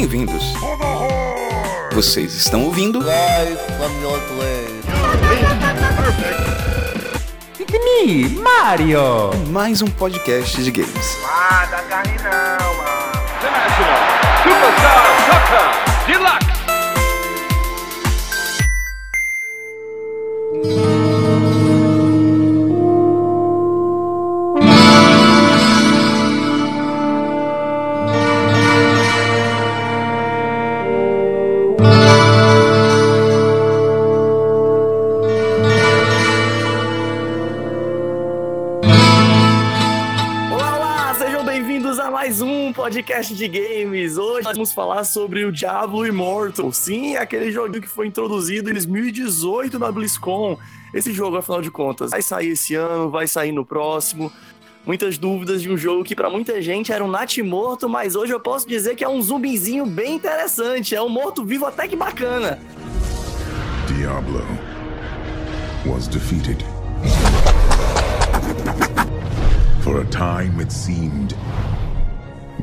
[0.00, 0.54] Bem-vindos.
[1.92, 3.00] Vocês estão ouvindo
[7.60, 9.30] It's me, Mario!
[9.48, 11.18] mais um podcast de games.
[11.22, 13.12] Ah, dá carne não, mano.
[13.36, 14.00] International
[14.42, 16.59] Superstar Soccer Deluxe.
[43.10, 44.16] Podcast de games.
[44.16, 46.72] Hoje nós vamos falar sobre o Diablo Immortal.
[46.72, 50.56] Sim, aquele joguinho que foi introduzido em 2018 na BlizzCon.
[50.94, 54.32] Esse jogo, afinal de contas, vai sair esse ano, vai sair no próximo.
[54.86, 58.38] Muitas dúvidas de um jogo que pra muita gente era um natimorto, mas hoje eu
[58.38, 60.94] posso dizer que é um zumbizinho bem interessante.
[60.94, 62.60] É um morto-vivo até que bacana.
[63.88, 64.46] Diablo
[65.84, 66.64] was defeated.
[69.82, 71.34] For a time it seemed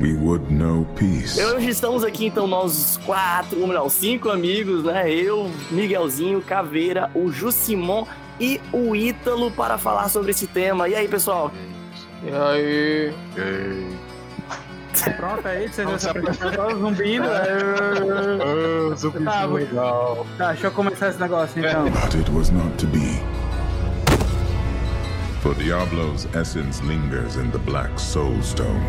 [0.00, 1.38] we would know peace.
[1.40, 5.10] E Hoje estamos aqui, então, nós quatro, ou melhor, cinco amigos, né?
[5.10, 8.06] Eu, Miguelzinho, Caveira, o Jusimon
[8.40, 10.88] e o Ítalo para falar sobre esse tema.
[10.88, 11.50] E aí, pessoal?
[12.22, 13.12] E aí?
[15.16, 17.28] Pronto, aí vocês já se apresentaram zumbindo.
[19.24, 20.26] Tá, legal.
[20.36, 21.84] Tá, deixa eu começar esse negócio então.
[21.84, 23.20] But it was not to be.
[25.40, 28.82] For Diablo's essence lingers in the Black Soul Stone.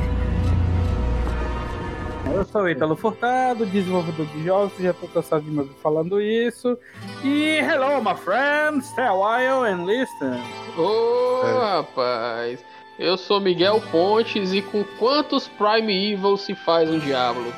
[2.34, 6.22] Eu sou o Ítalo Furtado, desenvolvedor de jogos, já tô cansado de me ouvir falando
[6.22, 6.78] isso.
[7.24, 10.40] E hello, my friends, stay a while and listen.
[10.78, 12.64] Ô, rapaz.
[13.00, 17.52] Eu sou Miguel Pontes e com quantos Prime Evil se faz um Diablo?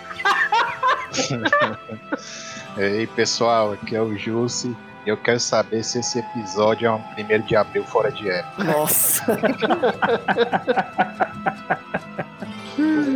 [2.77, 4.75] Ei pessoal, aqui é o Jussi.
[5.05, 8.63] Eu quero saber se esse episódio é um primeiro de abril fora de época.
[8.63, 9.25] Nossa!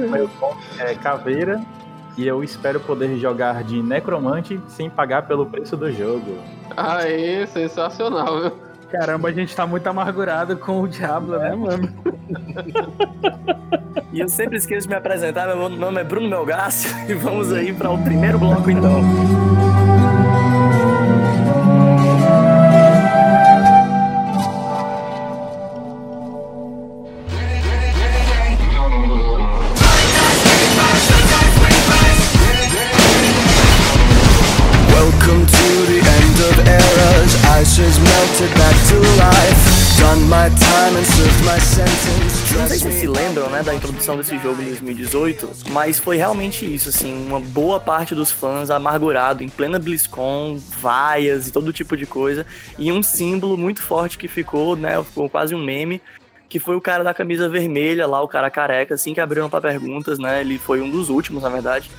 [0.08, 1.62] Meu nome é Caveira
[2.18, 6.38] e eu espero poder jogar de necromante sem pagar pelo preço do jogo.
[6.76, 8.52] Aê, sensacional, viu?
[8.92, 11.90] Caramba, a gente tá muito amargurado com o Diablo, né, mano?
[14.14, 15.48] e eu sempre esqueço de me apresentar.
[15.48, 19.02] Meu nome é Bruno Melgácio e vamos aí para o primeiro bloco, então.
[43.36, 47.82] Lembram, né, da introdução desse jogo em 2018, mas foi realmente isso, assim, uma boa
[47.82, 52.46] parte dos fãs amargurado em plena BlizzCon, vaias e todo tipo de coisa,
[52.80, 56.02] e um símbolo muito forte que ficou, né, ficou quase um meme,
[56.48, 59.60] que foi o cara da camisa vermelha lá, o cara careca, assim, que abriram para
[59.60, 61.92] perguntas, né, ele foi um dos últimos, na verdade,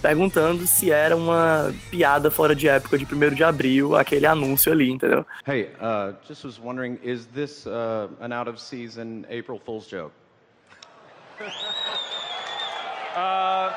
[0.00, 4.92] perguntando se era uma piada fora de época de 1 de abril, aquele anúncio ali,
[4.92, 5.26] entendeu?
[5.44, 10.12] Hey, uh, just was wondering, is this uh, an out of season April Fool's joke?
[13.14, 13.70] Uh,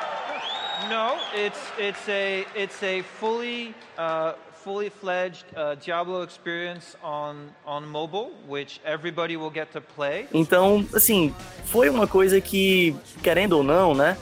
[0.90, 7.88] no, it's it's a it's a fully uh, fully fledged uh, Diablo experience on on
[7.88, 10.26] mobile, which everybody will get to play.
[10.34, 11.32] Então, assim,
[11.66, 14.18] foi uma coisa que, querendo ou não, né,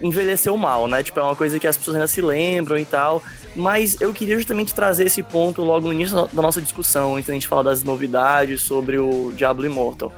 [0.00, 1.02] envelheceu mal, né?
[1.02, 3.20] Tipo, é uma coisa que as pessoas ainda se lembram e tal.
[3.56, 7.34] Mas eu queria justamente trazer esse ponto logo no início da nossa discussão, antes da
[7.34, 10.12] gente falar das novidades sobre o Diablo Immortal.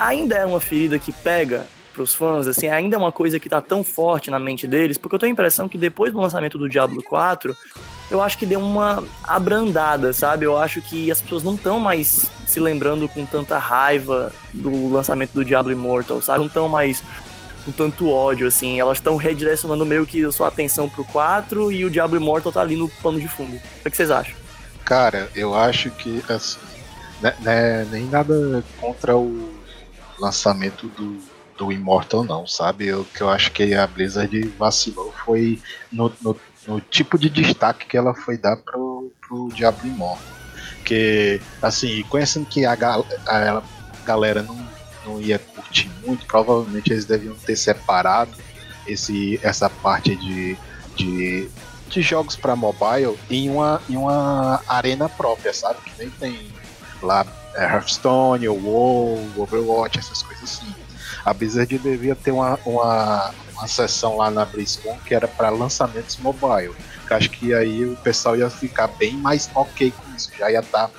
[0.00, 3.60] Ainda é uma ferida que pega pros fãs, assim, ainda é uma coisa que tá
[3.60, 6.70] tão forte na mente deles, porque eu tenho a impressão que depois do lançamento do
[6.70, 7.54] Diablo 4,
[8.10, 10.46] eu acho que deu uma abrandada, sabe?
[10.46, 15.32] Eu acho que as pessoas não estão mais se lembrando com tanta raiva do lançamento
[15.32, 16.38] do Diablo Immortal, sabe?
[16.38, 17.02] Não estão mais
[17.64, 18.80] com tanto ódio, assim.
[18.80, 22.62] Elas estão redirecionando meio que a sua atenção pro 4 e o Diablo Immortal tá
[22.62, 23.60] ali no pano de fundo.
[23.84, 24.34] O que vocês acham?
[24.84, 26.58] Cara, eu acho que assim,
[27.20, 29.59] né, né, nem nada contra o
[30.20, 31.18] lançamento do,
[31.56, 32.92] do Immortal não, sabe?
[32.92, 36.36] O que eu acho que a Blizzard vacilou foi no, no,
[36.66, 40.24] no tipo de destaque que ela foi dar pro, pro Diablo Immortal.
[40.84, 43.62] Que, assim, conhecendo que a, gal- a
[44.04, 44.58] galera não,
[45.04, 48.32] não ia curtir muito, provavelmente eles deviam ter separado
[48.86, 50.56] esse, essa parte de,
[50.96, 51.48] de,
[51.88, 55.78] de jogos para mobile em uma, em uma arena própria, sabe?
[55.84, 56.52] Que nem tem
[57.02, 57.24] lá
[57.54, 60.74] é, Hearthstone, o WoW, Overwatch, essas coisas assim.
[61.24, 66.16] A Blizzard devia ter uma, uma, uma sessão lá na BlizzCon que era para lançamentos
[66.18, 66.74] mobile.
[67.08, 70.60] Eu acho que aí o pessoal ia ficar bem mais ok com isso, já ia
[70.60, 70.90] estar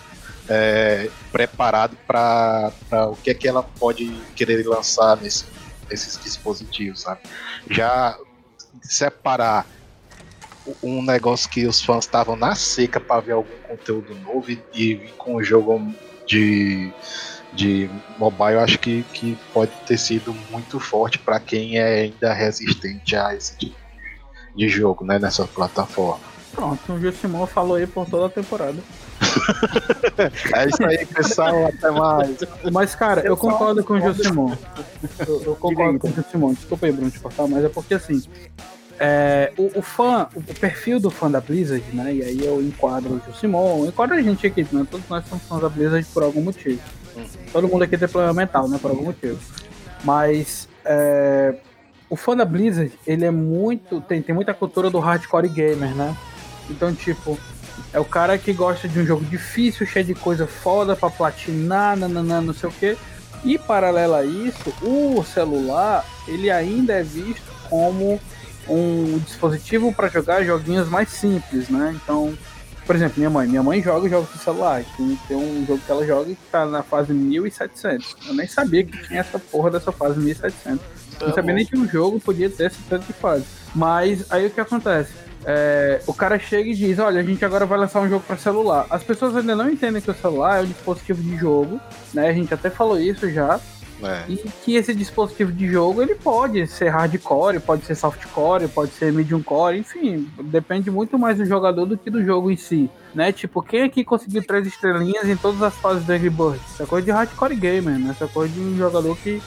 [0.50, 2.72] é, preparado para
[3.10, 5.46] o que é que ela pode querer lançar nesse,
[5.90, 7.22] nesses dispositivos, sabe?
[7.70, 8.18] Já
[8.82, 9.66] separar
[10.84, 14.96] um negócio que os fãs estavam na seca para ver algum conteúdo novo e, e
[15.18, 15.94] com o jogo
[16.26, 16.92] de,
[17.54, 22.34] de mobile, eu acho que, que pode ter sido muito forte para quem é ainda
[22.34, 23.76] resistente a esse tipo
[24.56, 26.32] de jogo, né, nessa plataforma.
[26.54, 28.78] Pronto, o Gil Simão falou aí por toda a temporada.
[30.54, 31.68] é isso aí, pessoal.
[31.68, 32.38] Até mais.
[32.72, 34.58] Mas, cara, eu concordo com o Gil Simão.
[35.26, 36.54] Eu, eu concordo com o Gil Simão.
[36.54, 38.22] Desculpa aí, Bruno, te cortar, mas é porque assim.
[39.04, 42.14] É, o, o, fã, o perfil do fã da Blizzard, né?
[42.14, 44.86] E aí eu enquadro o Simon, enquadro a gente aqui, né?
[44.92, 46.80] Todos nós somos fãs da Blizzard por algum motivo.
[47.52, 48.78] Todo mundo aqui tem problema mental, né?
[48.80, 49.40] Por algum motivo.
[50.04, 51.56] Mas é,
[52.12, 54.02] o fã da Blizzard, ele é muito.
[54.02, 56.16] Tem, tem muita cultura do hardcore gamer, né?
[56.70, 57.40] Então, tipo,
[57.92, 61.98] é o cara que gosta de um jogo difícil, cheio de coisa foda pra platinar,
[61.98, 62.96] nananã, não sei o que.
[63.44, 68.20] E paralelo a isso, o celular, ele ainda é visto como
[68.68, 71.96] um dispositivo para jogar joguinhos mais simples, né?
[72.04, 72.34] Então,
[72.86, 74.84] por exemplo, minha mãe, minha mãe joga jogos no celular.
[74.98, 78.16] Tem, tem um jogo que ela joga que tá na fase 1700.
[78.28, 80.80] Eu nem sabia que tinha essa porra dessa fase 1700.
[81.20, 81.56] Não Tá sabia bom.
[81.58, 83.46] nem que um jogo podia ter esse tanto de fase.
[83.76, 85.12] Mas aí o que acontece?
[85.46, 88.38] É, o cara chega e diz: Olha, a gente agora vai lançar um jogo para
[88.38, 88.86] celular.
[88.90, 91.80] As pessoas ainda não entendem que o celular é um dispositivo de jogo,
[92.14, 92.30] né?
[92.30, 93.60] A gente até falou isso já.
[94.04, 94.26] É.
[94.28, 99.12] E que esse dispositivo de jogo ele pode ser hardcore, pode ser softcore, pode ser
[99.12, 103.32] medium core, enfim, depende muito mais do jogador do que do jogo em si, né?
[103.32, 106.80] Tipo, quem aqui conseguiu três estrelinhas em todas as fases do Angry Birds?
[106.80, 108.16] É coisa de hardcore gamer, né?
[108.20, 109.42] É coisa de um jogador que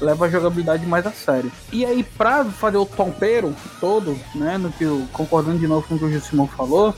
[0.00, 1.50] leva a jogabilidade mais a sério.
[1.72, 4.56] E aí, pra fazer o tompeiro todo, né?
[4.58, 6.94] No que eu, concordando de novo com o que o Simão falou,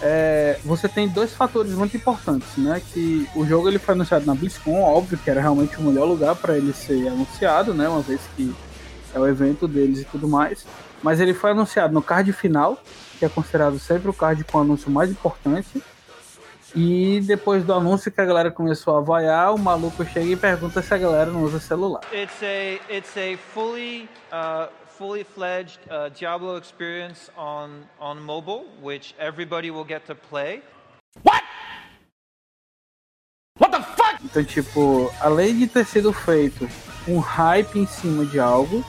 [0.00, 2.80] é, você tem dois fatores muito importantes, né?
[2.92, 6.36] Que o jogo ele foi anunciado na BlizzCon, óbvio que era realmente o melhor lugar
[6.36, 7.88] para ele ser anunciado, né?
[7.88, 8.54] Uma vez que
[9.14, 10.64] é o evento deles e tudo mais.
[11.02, 12.80] Mas ele foi anunciado no card final,
[13.18, 15.82] que é considerado sempre o card com o anúncio mais importante.
[16.74, 20.82] E depois do anúncio que a galera começou a vaiar, o maluco chega e pergunta
[20.82, 22.02] se a galera não usa celular.
[22.12, 24.68] It's a it's a fully uh,
[24.98, 30.62] fully fledged uh, Diablo experience on on mobile, which everybody will get to play.
[34.24, 36.68] Então, tipo, além de ter sido feito
[37.06, 38.84] um hype em cima de algo,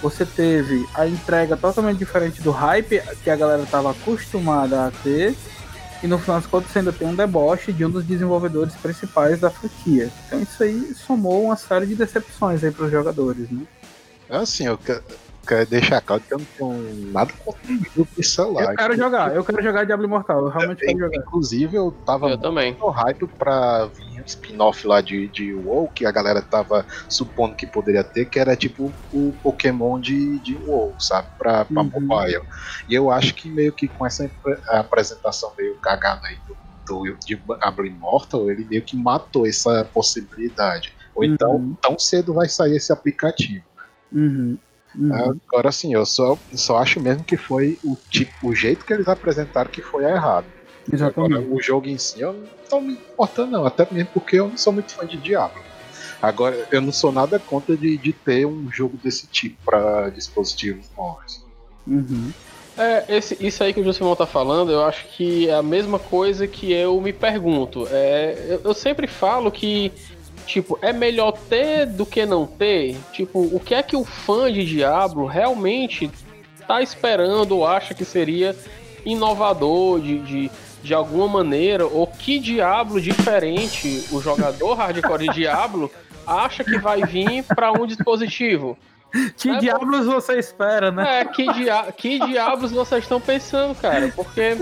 [0.00, 5.36] você teve a entrega totalmente diferente do hype que a galera estava acostumada a ter.
[6.02, 9.38] E no final das contas você ainda tem um deboche de um dos desenvolvedores principais
[9.38, 10.10] da franquia.
[10.26, 13.66] Então isso aí somou uma série de decepções aí para os jogadores, né?
[14.30, 15.02] Assim, eu que-
[15.46, 17.60] quero deixar claro que eu não tenho nada contra
[17.96, 18.70] o de celular.
[18.70, 21.16] Eu quero jogar, eu quero jogar Diablo Immortal, eu realmente quero jogar.
[21.16, 22.76] Inclusive, eu tava Eu também.
[22.78, 27.56] no hype pra vir um spin-off lá de, de WoW, que a galera tava supondo
[27.56, 31.28] que poderia ter, que era tipo o Pokémon de, de WoW, sabe?
[31.38, 31.90] Pra, pra Uhum.
[32.06, 32.42] mobile.
[32.88, 34.30] E eu acho que meio que com essa
[34.68, 36.36] apresentação meio cagada aí
[36.86, 40.92] do, do, de Diablo Immortal, ele meio que matou essa possibilidade.
[41.14, 41.76] Ou então, Uhum.
[41.82, 43.64] tão cedo vai sair esse aplicativo.
[44.12, 44.58] Uhum.
[44.94, 45.38] Uhum.
[45.48, 49.08] Agora sim, eu só, só acho mesmo que foi o tipo, o jeito que eles
[49.08, 50.46] apresentaram que foi errado.
[50.92, 51.34] Exatamente.
[51.34, 54.48] Agora, o jogo em si eu não tô me importando não, até mesmo porque eu
[54.48, 55.62] não sou muito fã de Diablo.
[56.20, 60.86] Agora, eu não sou nada contra de, de ter um jogo desse tipo para dispositivos
[60.96, 61.32] móveis.
[61.86, 62.30] Uhum.
[62.76, 65.98] É, esse, isso aí que o Josimão tá falando, eu acho que é a mesma
[65.98, 67.86] coisa que eu me pergunto.
[67.90, 69.92] É, eu, eu sempre falo que,
[70.50, 72.96] tipo, é melhor ter do que não ter.
[73.12, 76.10] Tipo, o que é que o fã de Diablo realmente
[76.66, 78.56] tá esperando ou acha que seria
[79.04, 80.50] inovador de, de,
[80.82, 81.86] de alguma maneira?
[81.86, 85.90] Ou que Diablo diferente o jogador hardcore de Diablo
[86.26, 88.76] acha que vai vir para um dispositivo?
[89.36, 91.20] Que diabos você espera, né?
[91.20, 94.12] É, que, dia que diabos vocês estão pensando, cara?
[94.14, 94.56] Porque,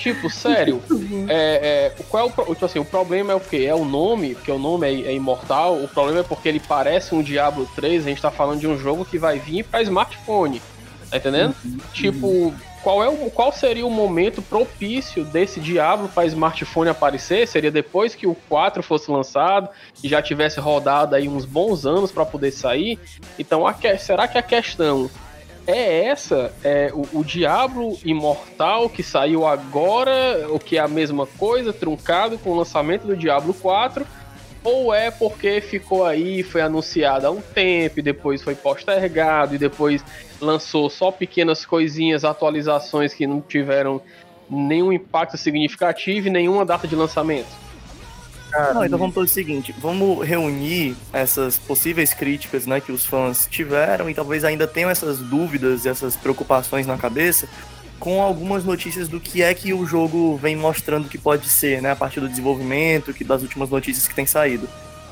[0.00, 0.82] tipo, sério,
[1.28, 3.66] é, é, qual é o, tipo assim, o problema é o quê?
[3.68, 7.14] É o nome, porque o nome é, é imortal, o problema é porque ele parece
[7.14, 10.62] um Diablo 3, a gente tá falando de um jogo que vai vir pra smartphone,
[11.10, 11.54] tá entendendo?
[11.92, 17.46] Tipo, qual, é o, qual seria o momento propício desse Diablo para smartphone aparecer?
[17.46, 19.68] Seria depois que o 4 fosse lançado
[20.02, 22.98] e já tivesse rodado aí uns bons anos para poder sair?
[23.38, 25.10] Então, a será que a questão
[25.66, 26.52] é essa?
[26.62, 32.38] É o, o Diablo Imortal que saiu agora, o que é a mesma coisa, truncado
[32.38, 34.06] com o lançamento do Diablo 4?
[34.62, 39.58] ou é porque ficou aí, foi anunciado há um tempo, e depois foi postergado, e
[39.58, 40.04] depois
[40.40, 44.00] lançou só pequenas coisinhas, atualizações que não tiveram
[44.48, 47.48] nenhum impacto significativo e nenhuma data de lançamento?
[48.52, 53.46] Não, então vamos fazer o seguinte, vamos reunir essas possíveis críticas né, que os fãs
[53.48, 57.48] tiveram e talvez ainda tenham essas dúvidas e essas preocupações na cabeça
[58.00, 61.92] com algumas notícias do que é que o jogo vem mostrando que pode ser, né,
[61.92, 64.66] a partir do desenvolvimento, que das últimas notícias que tem saído.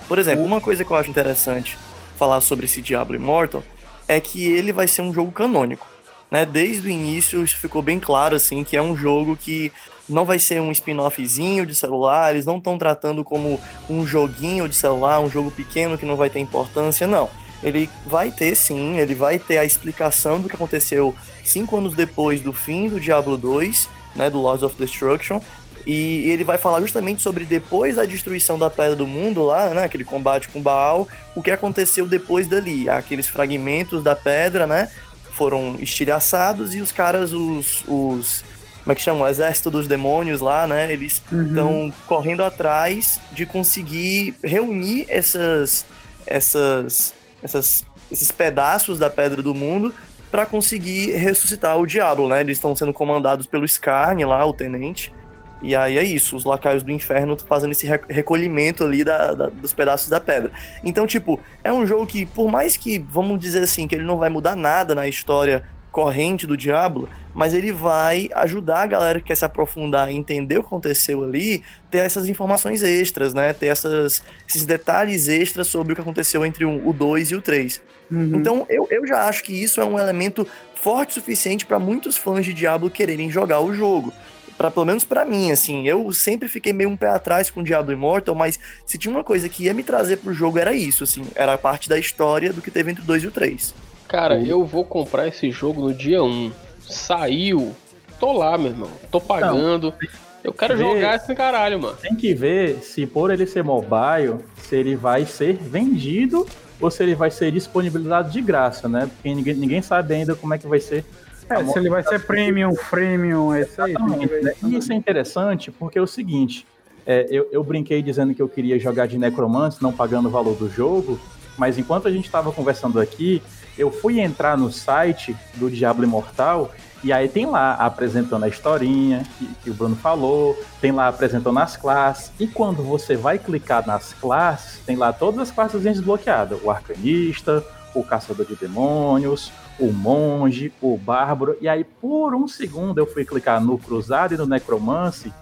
[0.09, 1.78] Por exemplo, uma coisa que eu acho interessante
[2.18, 3.62] falar sobre esse Diablo Immortal
[4.09, 5.87] é que ele vai ser um jogo canônico,
[6.30, 6.47] né?
[6.47, 9.71] Desde o início isso ficou bem claro assim que é um jogo que
[10.09, 14.75] não vai ser um spin-offzinho de celular, eles não estão tratando como um joguinho de
[14.75, 17.29] celular, um jogo pequeno que não vai ter importância, não.
[17.62, 22.41] Ele vai ter sim, ele vai ter a explicação do que aconteceu cinco anos depois
[22.41, 25.41] do fim do Diablo 2, né, do Lords of Destruction,
[25.87, 29.85] e ele vai falar justamente sobre depois da destruição da Pedra do Mundo lá, né,
[29.85, 34.91] aquele combate com Baal, o que aconteceu depois dali, aqueles fragmentos da pedra, né,
[35.33, 38.45] foram estilhaçados e os caras, os, os
[38.88, 39.26] como é que chama?
[39.26, 40.90] O exército dos demônios lá, né?
[40.90, 41.92] Eles estão uhum.
[42.07, 45.85] correndo atrás de conseguir reunir essas,
[46.26, 49.95] essas, essas, esses pedaços da Pedra do Mundo
[50.30, 52.40] para conseguir ressuscitar o Diabo, né?
[52.40, 55.12] Eles estão sendo comandados pelo Scarne lá, o tenente.
[55.61, 59.75] E aí é isso, os lacaios do inferno fazendo esse recolhimento ali da, da, dos
[59.75, 60.50] pedaços da pedra.
[60.83, 64.16] Então, tipo, é um jogo que, por mais que, vamos dizer assim, que ele não
[64.16, 69.28] vai mudar nada na história corrente do Diablo, mas ele vai ajudar a galera que
[69.28, 73.52] quer se aprofundar e entender o que aconteceu ali, ter essas informações extras, né?
[73.52, 77.80] Ter essas, esses detalhes extras sobre o que aconteceu entre o 2 e o 3.
[78.11, 78.33] Uhum.
[78.35, 82.16] Então, eu, eu já acho que isso é um elemento forte o suficiente para muitos
[82.16, 84.12] fãs de Diablo quererem jogar o jogo.
[84.57, 87.92] Pra, pelo menos para mim, assim, eu sempre fiquei meio um pé atrás com Diablo
[87.92, 91.23] Immortal, mas se tinha uma coisa que ia me trazer pro jogo era isso, assim,
[91.37, 93.75] era a parte da história do que teve entre o 2 e o 3.
[94.09, 96.66] Cara, eu vou comprar esse jogo no dia 1.
[96.88, 97.75] Saiu.
[98.18, 98.90] Tô lá, meu irmão.
[99.11, 99.95] Tô pagando.
[100.00, 100.09] Não,
[100.42, 101.97] eu quero ver, jogar esse caralho, mano.
[102.00, 106.47] Tem que ver se por ele ser mobile, se ele vai ser vendido
[106.80, 109.09] ou se ele vai ser disponibilizado de graça, né?
[109.12, 111.04] Porque ninguém, ninguém sabe ainda como é que vai ser.
[111.50, 113.95] É, se ele vai ser premium, freemium, é isso aí.
[113.95, 114.52] Né?
[114.64, 116.66] E isso é interessante porque é o seguinte,
[117.07, 120.54] é, eu, eu brinquei dizendo que eu queria jogar de Necromancer, não pagando o valor
[120.54, 121.18] do jogo,
[121.57, 123.42] mas enquanto a gente estava conversando aqui,
[123.78, 129.25] eu fui entrar no site do Diablo Imortal e aí tem lá apresentando a historinha
[129.38, 133.87] que, que, o Bruno falou, tem lá apresentando as classes, e quando você vai clicar
[133.87, 139.92] nas classes, tem lá todas as classes desbloqueadas: o arcanista, o caçador de demônios, o
[139.92, 144.47] monge, o bárbaro, e aí por um segundo eu fui clicar no cruzado e no
[144.47, 145.32] necromance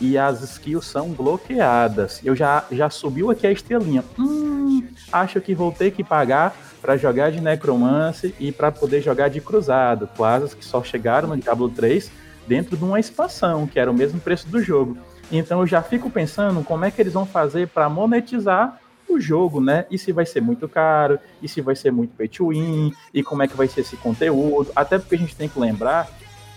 [0.00, 2.20] e as skills são bloqueadas.
[2.24, 4.04] Eu já, já subiu aqui a estrelinha.
[4.18, 4.82] Hum,
[5.12, 9.40] acho que vou ter que pagar para jogar de Necromancy e para poder jogar de
[9.40, 12.10] Cruzado, classes que só chegaram no Diablo 3
[12.46, 14.98] dentro de uma expansão, que era o mesmo preço do jogo.
[15.32, 19.62] Então eu já fico pensando como é que eles vão fazer para monetizar o jogo,
[19.62, 19.86] né?
[19.90, 23.22] E se vai ser muito caro, e se vai ser muito pay to win, e
[23.22, 24.70] como é que vai ser esse conteúdo.
[24.76, 26.06] Até porque a gente tem que lembrar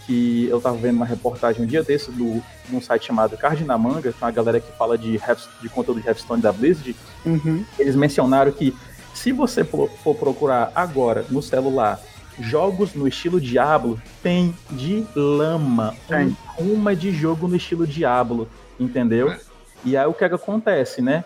[0.06, 4.24] que eu estava vendo uma reportagem um dia desse do, num site chamado Cardinamanga, que
[4.24, 5.22] é uma galera que fala de,
[5.62, 6.96] de conteúdo de Hearthstone da Blizzard.
[7.26, 7.64] Uhum.
[7.80, 8.76] Eles mencionaram que
[9.18, 12.00] se você for procurar agora no celular
[12.40, 15.96] jogos no estilo Diablo, tem de lama.
[16.08, 18.48] Tem uma de jogo no estilo Diablo,
[18.80, 19.36] entendeu?
[19.84, 21.26] E aí o que, é que acontece, né?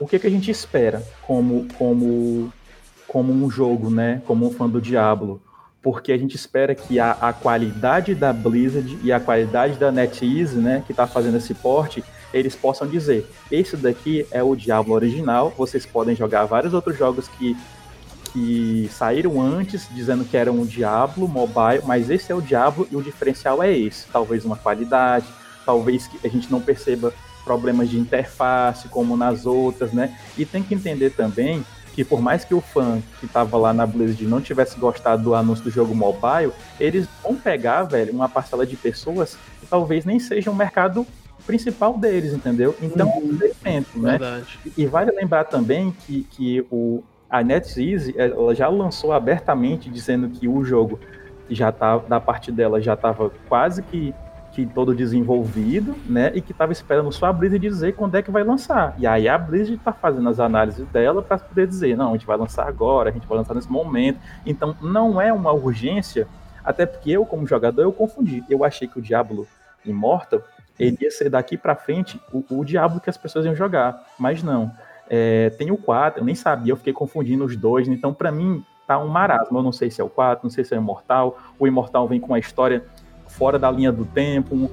[0.00, 2.50] O que, é que a gente espera como, como,
[3.06, 4.22] como um jogo, né?
[4.26, 5.42] Como um fã do Diablo?
[5.82, 10.56] Porque a gente espera que a, a qualidade da Blizzard e a qualidade da NetEase,
[10.56, 10.82] né?
[10.86, 15.86] Que está fazendo esse porte, eles possam dizer: esse daqui é o Diablo original, vocês
[15.86, 17.56] podem jogar vários outros jogos que,
[18.32, 22.96] que saíram antes, dizendo que eram o Diablo mobile, mas esse é o Diablo e
[22.96, 24.06] o diferencial é esse.
[24.08, 25.26] Talvez uma qualidade,
[25.64, 27.12] talvez a gente não perceba
[27.44, 30.18] problemas de interface como nas outras, né?
[30.36, 33.84] E tem que entender também que por mais que o fã que estava lá na
[33.84, 38.64] Blizzard não tivesse gostado do anúncio do jogo mobile, eles vão pegar, velho, uma parcela
[38.64, 41.04] de pessoas que talvez nem seja um mercado
[41.46, 42.74] principal deles, entendeu?
[42.80, 43.34] Então, uhum.
[43.34, 44.10] depende, né?
[44.10, 44.58] Verdade.
[44.76, 50.48] E vale lembrar também que, que o, a NetEase ela já lançou abertamente dizendo que
[50.48, 50.98] o jogo
[51.50, 54.14] já tá da parte dela já estava quase que,
[54.52, 56.30] que todo desenvolvido, né?
[56.34, 58.94] E que estava esperando só a Blizzard dizer quando é que vai lançar.
[58.98, 62.26] E aí a Blizzard está fazendo as análises dela para poder dizer, não, a gente
[62.26, 64.18] vai lançar agora, a gente vai lançar nesse momento.
[64.44, 66.26] Então não é uma urgência,
[66.64, 68.44] até porque eu como jogador eu confundi.
[68.48, 69.46] Eu achei que o Diablo
[69.84, 70.42] Immortal
[70.78, 74.42] ele ia ser daqui para frente o, o diabo que as pessoas iam jogar, mas
[74.42, 74.70] não.
[75.10, 78.64] É, tem o 4, eu nem sabia, eu fiquei confundindo os dois, então para mim
[78.86, 79.58] tá um marasmo.
[79.58, 81.38] Eu não sei se é o 4, não sei se é o Imortal.
[81.58, 82.84] O Imortal vem com uma história
[83.26, 84.70] fora da linha do tempo.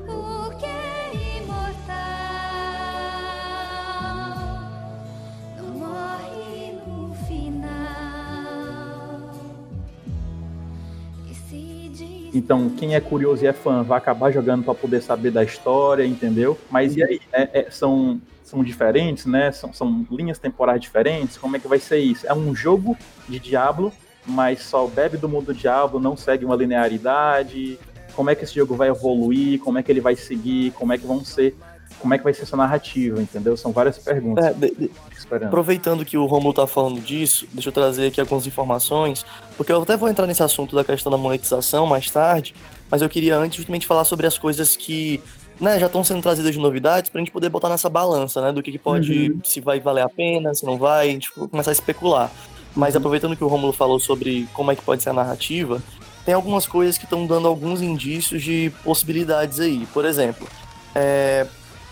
[12.36, 16.06] Então, quem é curioso e é fã vai acabar jogando para poder saber da história,
[16.06, 16.60] entendeu?
[16.70, 17.22] Mas e aí?
[17.32, 19.54] É, é, são, são diferentes, né?
[19.54, 21.38] São, são linhas temporais diferentes?
[21.38, 22.28] Como é que vai ser isso?
[22.28, 22.98] É um jogo
[23.30, 23.90] de Diablo,
[24.26, 27.80] mas só bebe do mundo do Diablo, não segue uma linearidade?
[28.14, 29.60] Como é que esse jogo vai evoluir?
[29.60, 30.72] Como é que ele vai seguir?
[30.72, 31.56] Como é que vão ser
[32.00, 33.56] como é que vai ser essa narrativa, entendeu?
[33.58, 34.46] São várias perguntas.
[34.46, 34.92] É, de, de,
[35.46, 39.26] aproveitando que o Romulo tá falando disso, deixa eu trazer aqui algumas informações,
[39.58, 42.54] porque eu até vou entrar nesse assunto da questão da monetização mais tarde,
[42.90, 45.22] mas eu queria antes justamente falar sobre as coisas que
[45.60, 48.62] né, já estão sendo trazidas de novidades pra gente poder botar nessa balança, né, do
[48.62, 49.40] que, que pode, uhum.
[49.44, 52.32] se vai valer a pena, se não vai, a gente começar a especular.
[52.76, 53.00] Mas uhum.
[53.00, 55.82] aproveitando que o Romulo falou sobre como é que pode ser a narrativa,
[56.26, 59.88] tem algumas coisas que estão dando alguns indícios de possibilidades aí.
[59.94, 60.48] Por exemplo,
[60.94, 61.46] é,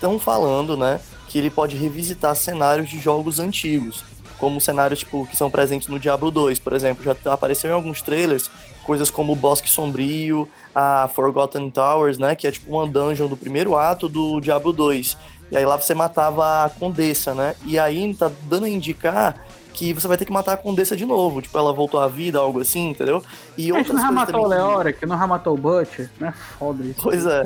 [0.03, 4.03] estão falando, né, que ele pode revisitar cenários de jogos antigos,
[4.37, 8.01] como cenários tipo que são presentes no Diablo 2, por exemplo, já apareceu em alguns
[8.01, 8.51] trailers
[8.83, 13.37] coisas como o Bosque Sombrio, a Forgotten Towers, né, que é tipo uma dungeon do
[13.37, 15.17] primeiro ato do Diablo 2.
[15.49, 17.55] E aí lá você matava a Condessa, né?
[17.63, 21.05] E aí tá dando a indicar que você vai ter que matar a Condessa de
[21.05, 21.41] novo.
[21.43, 23.23] Tipo, ela voltou à vida, algo assim, entendeu?
[23.55, 26.33] E a gente não já matou o Leora, que não já matou o Butcher, né?
[26.57, 26.99] Foda isso.
[27.03, 27.43] Pois é.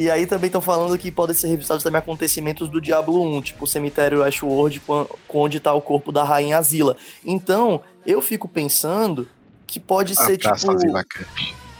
[0.00, 3.64] E aí também estão falando que podem ser revisados também acontecimentos do Diablo 1, tipo
[3.64, 4.80] o cemitério Ashworld,
[5.28, 6.96] onde está o corpo da Rainha Azila.
[7.22, 9.28] Então, eu fico pensando
[9.66, 10.48] que pode ser tipo.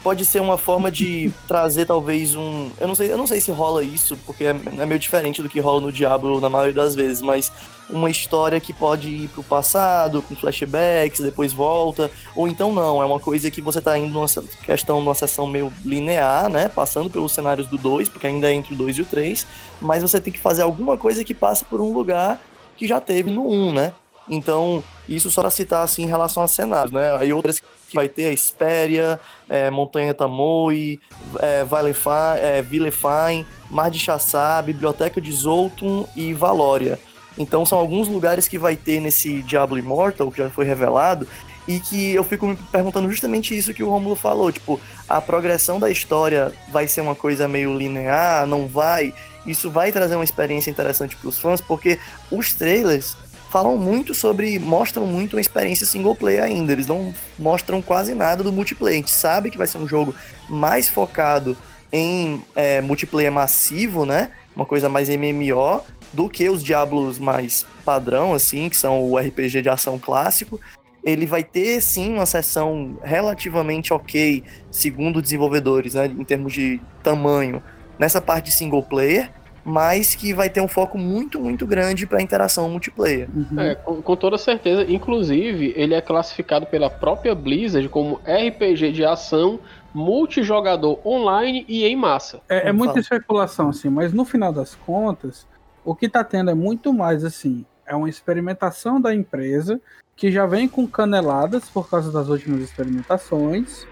[0.03, 2.69] Pode ser uma forma de trazer talvez um.
[2.79, 5.49] Eu não sei, eu não sei se rola isso, porque é, é meio diferente do
[5.49, 7.51] que rola no Diablo na maioria das vezes, mas
[7.91, 13.05] uma história que pode ir pro passado, com flashbacks, depois volta, ou então não, é
[13.05, 14.27] uma coisa que você tá indo numa
[14.63, 18.73] questão, numa sessão meio linear, né, passando pelos cenários do 2, porque ainda é entre
[18.73, 19.45] o 2 e o 3,
[19.81, 22.41] mas você tem que fazer alguma coisa que passa por um lugar
[22.77, 23.93] que já teve no 1, um, né?
[24.29, 27.15] Então, isso só para citar assim em relação a cenários, né?
[27.17, 27.61] Aí outras
[27.91, 30.99] que vai ter a Espéria, é, Montanha Tamoi,
[31.39, 31.65] é,
[32.63, 36.97] Vilefine, é, Mar de Chassá, Biblioteca de Zoltun e Valória.
[37.37, 41.27] Então são alguns lugares que vai ter nesse Diablo Immortal, que já foi revelado,
[41.67, 45.79] e que eu fico me perguntando justamente isso que o Romulo falou, tipo, a progressão
[45.79, 49.13] da história vai ser uma coisa meio linear, não vai?
[49.45, 51.99] Isso vai trazer uma experiência interessante para os fãs, porque
[52.31, 53.15] os trailers
[53.51, 58.41] falam muito sobre, mostram muito uma experiência single player ainda, eles não mostram quase nada
[58.41, 58.95] do multiplayer.
[58.95, 60.15] A gente sabe que vai ser um jogo
[60.49, 61.57] mais focado
[61.91, 64.31] em é, multiplayer massivo, né?
[64.55, 65.81] Uma coisa mais MMO,
[66.13, 70.57] do que os Diablos mais padrão, assim, que são o RPG de ação clássico.
[71.03, 77.61] Ele vai ter sim uma seção relativamente ok, segundo desenvolvedores, né, em termos de tamanho,
[77.99, 79.29] nessa parte de single player,
[79.63, 83.29] mas que vai ter um foco muito, muito grande para interação multiplayer.
[83.33, 83.59] Uhum.
[83.59, 84.83] É, com, com, toda certeza.
[84.91, 89.59] Inclusive, ele é classificado pela própria Blizzard como RPG de ação
[89.93, 92.41] multijogador online e em massa.
[92.49, 95.47] É, é muita especulação, assim, mas no final das contas,
[95.83, 99.79] o que está tendo é muito mais assim, é uma experimentação da empresa
[100.15, 103.85] que já vem com caneladas por causa das últimas experimentações,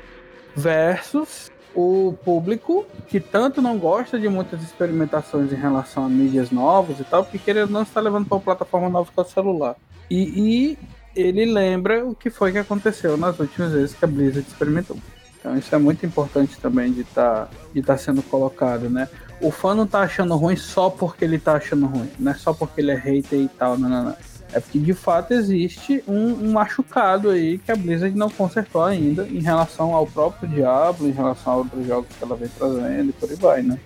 [0.55, 6.99] versus o público que tanto não gosta de muitas experimentações em relação a mídias novas
[6.99, 9.75] e tal, porque querendo não está levando para uma plataforma nova com o celular.
[10.09, 10.77] E, e,
[11.15, 14.97] ele lembra o que foi que aconteceu nas últimas vezes que a Blizzard experimentou.
[15.39, 19.07] Então isso é muito importante também de estar tá, de tá sendo colocado, né?
[19.41, 22.53] o fã não tá achando ruim só porque ele tá achando ruim, não é só
[22.53, 24.15] porque ele é hater e tal, não, não, não.
[24.51, 29.27] É porque de fato existe um, um, machucado aí que a Blizzard não consertou ainda
[29.27, 33.13] em relação ao próprio Diablo, em relação a outros jogos que ela vem trazendo e
[33.13, 33.79] por aí vai, né?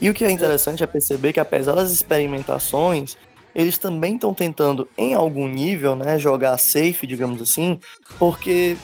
[0.00, 3.16] E o que é interessante é perceber que apesar das experimentações,
[3.54, 7.78] eles também estão tentando, em algum nível, né, jogar safe, digamos assim,
[8.18, 8.76] porque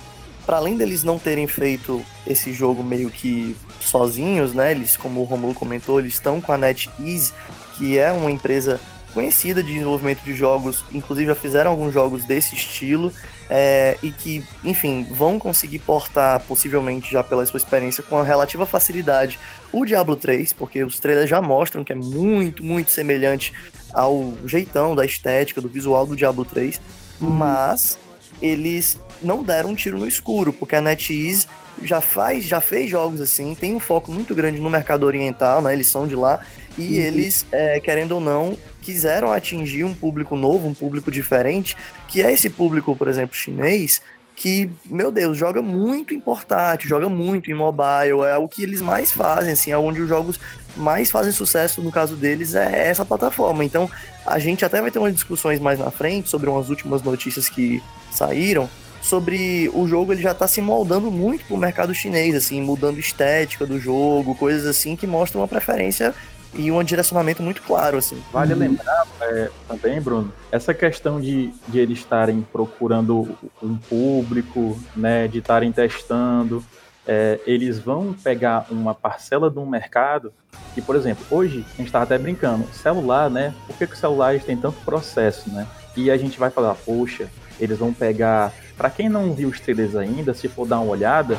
[0.45, 4.73] para além deles não terem feito esse jogo meio que sozinhos, né?
[4.73, 7.33] Eles, como o Romulo comentou, eles estão com a NetEase,
[7.77, 8.81] que é uma empresa
[9.15, 13.13] conhecida de desenvolvimento de jogos, inclusive já fizeram alguns jogos desse estilo,
[13.49, 19.39] é, e que, enfim, vão conseguir portar, possivelmente já pela sua experiência, com relativa facilidade,
[19.73, 23.53] o Diablo 3, porque os trailers já mostram que é muito, muito semelhante
[23.93, 26.81] ao jeitão da estética, do visual do Diablo 3,
[27.21, 27.31] uhum.
[27.31, 27.99] mas
[28.43, 31.47] eles não deram um tiro no escuro, porque a NetEase
[31.83, 35.73] já faz, já fez jogos assim, tem um foco muito grande no mercado oriental, né?
[35.73, 36.41] Eles são de lá
[36.77, 37.05] e Uhum.
[37.05, 41.77] eles, é, querendo ou não, quiseram atingir um público novo, um público diferente,
[42.09, 44.03] que é esse público, por exemplo, chinês,
[44.37, 48.81] que, meu Deus, joga muito em portátil, joga muito em mobile, é o que eles
[48.81, 50.41] mais fazem, assim, é onde os jogos
[50.77, 53.65] mais fazem sucesso, no caso deles, é essa plataforma.
[53.65, 53.89] Então,
[54.27, 57.81] a gente até vai ter umas discussões mais na frente sobre umas últimas notícias que
[58.11, 58.69] saíram,
[59.01, 63.67] sobre o jogo ele já está se moldando muito pro mercado chinês, assim, mudando estética
[63.67, 66.15] do jogo, coisas assim que mostram uma preferência
[66.57, 68.23] e um direcionamento muito claro, assim.
[68.33, 75.29] Vale lembrar é, também, Bruno, essa questão de, de eles estarem procurando um público, né,
[75.29, 76.65] de estarem testando,
[77.07, 80.33] é, eles vão pegar uma parcela do mercado
[80.75, 83.55] que, por exemplo, hoje a gente estava até brincando, celular, né?
[83.67, 85.67] Por que, que os celulares têm tanto processo, né?
[85.97, 87.29] E a gente vai falar, poxa,
[87.61, 88.53] eles vão pegar.
[88.77, 91.39] Para quem não viu os trailers ainda, se for dar uma olhada,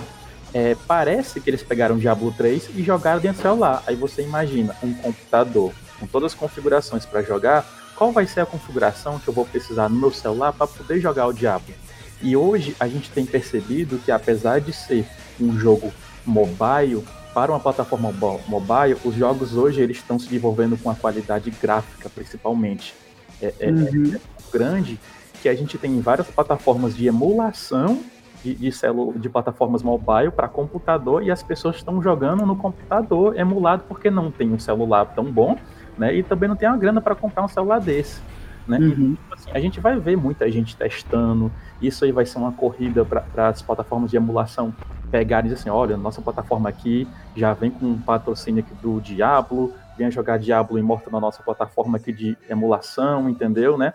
[0.57, 3.83] é, parece que eles pegaram Diablo 3 e jogaram dentro do celular.
[3.85, 7.65] Aí você imagina um computador com todas as configurações para jogar,
[7.97, 11.27] qual vai ser a configuração que eu vou precisar no meu celular para poder jogar
[11.27, 11.73] o Diablo?
[12.21, 15.05] E hoje a gente tem percebido que apesar de ser
[15.41, 15.91] um jogo
[16.25, 20.95] mobile, para uma plataforma mo- mobile, os jogos hoje eles estão se desenvolvendo com a
[20.95, 22.93] qualidade gráfica, principalmente.
[23.41, 24.15] É, é- Uhum.
[24.15, 24.19] é
[24.57, 24.97] grande
[25.41, 28.01] que a gente tem várias plataformas de emulação
[28.45, 33.37] de, de, celu de plataformas mobile para computador e as pessoas estão jogando no computador
[33.37, 35.57] emulado porque não tem um celular tão bom,
[35.97, 36.13] né?
[36.13, 38.21] E também não tem uma grana para comprar um celular desse,
[38.67, 38.77] né?
[38.79, 39.15] E, Uhum.
[39.15, 41.51] tipo assim, a gente vai ver muita gente testando.
[41.81, 44.71] Isso aí vai ser uma corrida para as plataformas de emulação
[45.09, 49.01] pegarem e dizer assim, olha, nossa plataforma aqui já vem com um patrocínio aqui do
[49.01, 53.93] Diablo, venha jogar Diablo Immortal na nossa plataforma aqui de emulação, entendeu, né?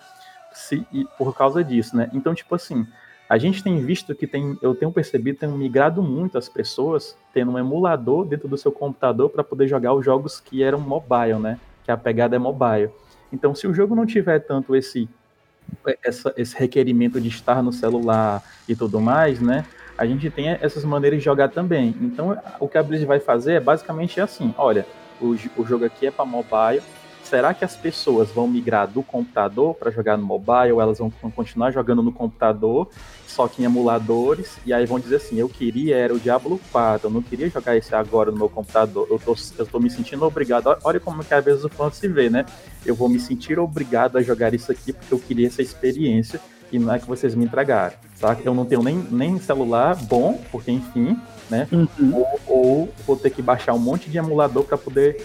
[0.53, 2.11] Se, e por causa disso, né?
[2.13, 2.85] Então, tipo assim,
[3.31, 7.53] a gente tem visto que tem, eu tenho percebido, tem migrado muito as pessoas tendo
[7.53, 11.57] um emulador dentro do seu computador para poder jogar os jogos que eram mobile, né?
[11.85, 12.91] Que a pegada é mobile.
[13.33, 15.09] Então, se o jogo não tiver tanto esse
[16.03, 19.65] essa- esse requerimento de estar no celular e tudo mais, né?
[19.97, 21.95] A gente tem essas maneiras de jogar também.
[22.01, 24.85] Então, o que a Blizzard vai fazer é basicamente assim: olha,
[25.21, 26.83] o, o jogo aqui é para mobile.
[27.31, 30.73] Será que as pessoas vão migrar do computador para jogar no mobile?
[30.73, 32.91] Ou elas vão, continuar jogando no computador,
[33.25, 34.59] só que em emuladores?
[34.67, 37.77] E aí vão dizer assim: eu queria era o Diablo 4, eu não queria jogar
[37.77, 39.07] esse agora no meu computador.
[39.09, 40.77] Eu tô, eu tô me sentindo obrigado.
[40.83, 42.45] Olha como que às vezes o fã se vê, né?
[42.85, 46.41] Eu vou me sentir obrigado a jogar isso aqui porque eu queria essa experiência
[46.73, 48.43] e não é que vocês me entregaram, saca?
[48.45, 51.17] Eu não tenho nem, nem celular bom, porque enfim,
[51.49, 51.69] né?
[52.13, 55.25] Ou, ou vou ter que baixar um monte de emulador para poder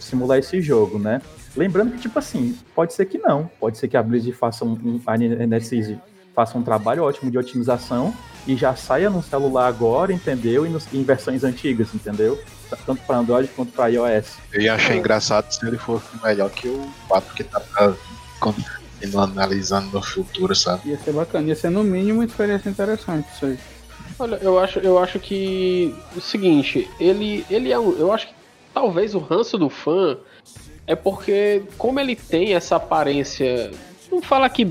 [0.00, 1.22] simular esse jogo, né?
[1.56, 3.50] Lembrando que, tipo assim, pode ser que não.
[3.58, 5.98] Pode ser que a Blizzard faça um, um a NetEase
[6.34, 8.14] faça um trabalho ótimo de otimização
[8.46, 10.66] e já saia no celular agora, entendeu?
[10.66, 12.38] E nos- em versões antigas, entendeu?
[12.84, 14.36] Tanto para Android quanto para iOS.
[14.52, 17.94] Eu ia achar engraçado se ele fosse melhor que o 4 que tá pra
[18.38, 20.90] continuar analisando no futuro, sabe?
[20.90, 23.58] Ia ser bacana, ia ser no mínimo uma experiência interessante isso aí.
[24.18, 28.34] Olha, eu acho, eu acho que o seguinte, ele, ele é um, eu acho que
[28.74, 30.18] talvez o ranço do fã
[30.86, 33.70] é porque como ele tem essa aparência,
[34.10, 34.66] não fala que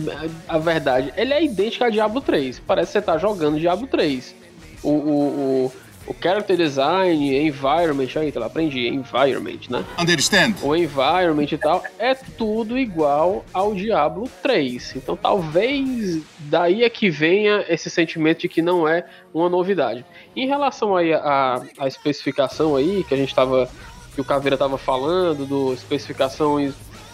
[0.47, 2.59] a verdade, ele é idêntico a Diablo 3.
[2.59, 4.35] Parece que você tá jogando Diablo 3.
[4.81, 5.73] O, o, o,
[6.07, 9.83] o character design, environment, aí, lá, aprendi, environment, né?
[9.99, 10.53] Understand?
[10.61, 14.97] o environment e tal, é tudo igual ao Diablo 3.
[14.97, 20.05] Então talvez daí é que venha esse sentimento de que não é uma novidade.
[20.35, 23.69] Em relação aí à à especificação aí, que a gente tava.
[24.15, 26.73] Que o Caveira tava falando, do especificações,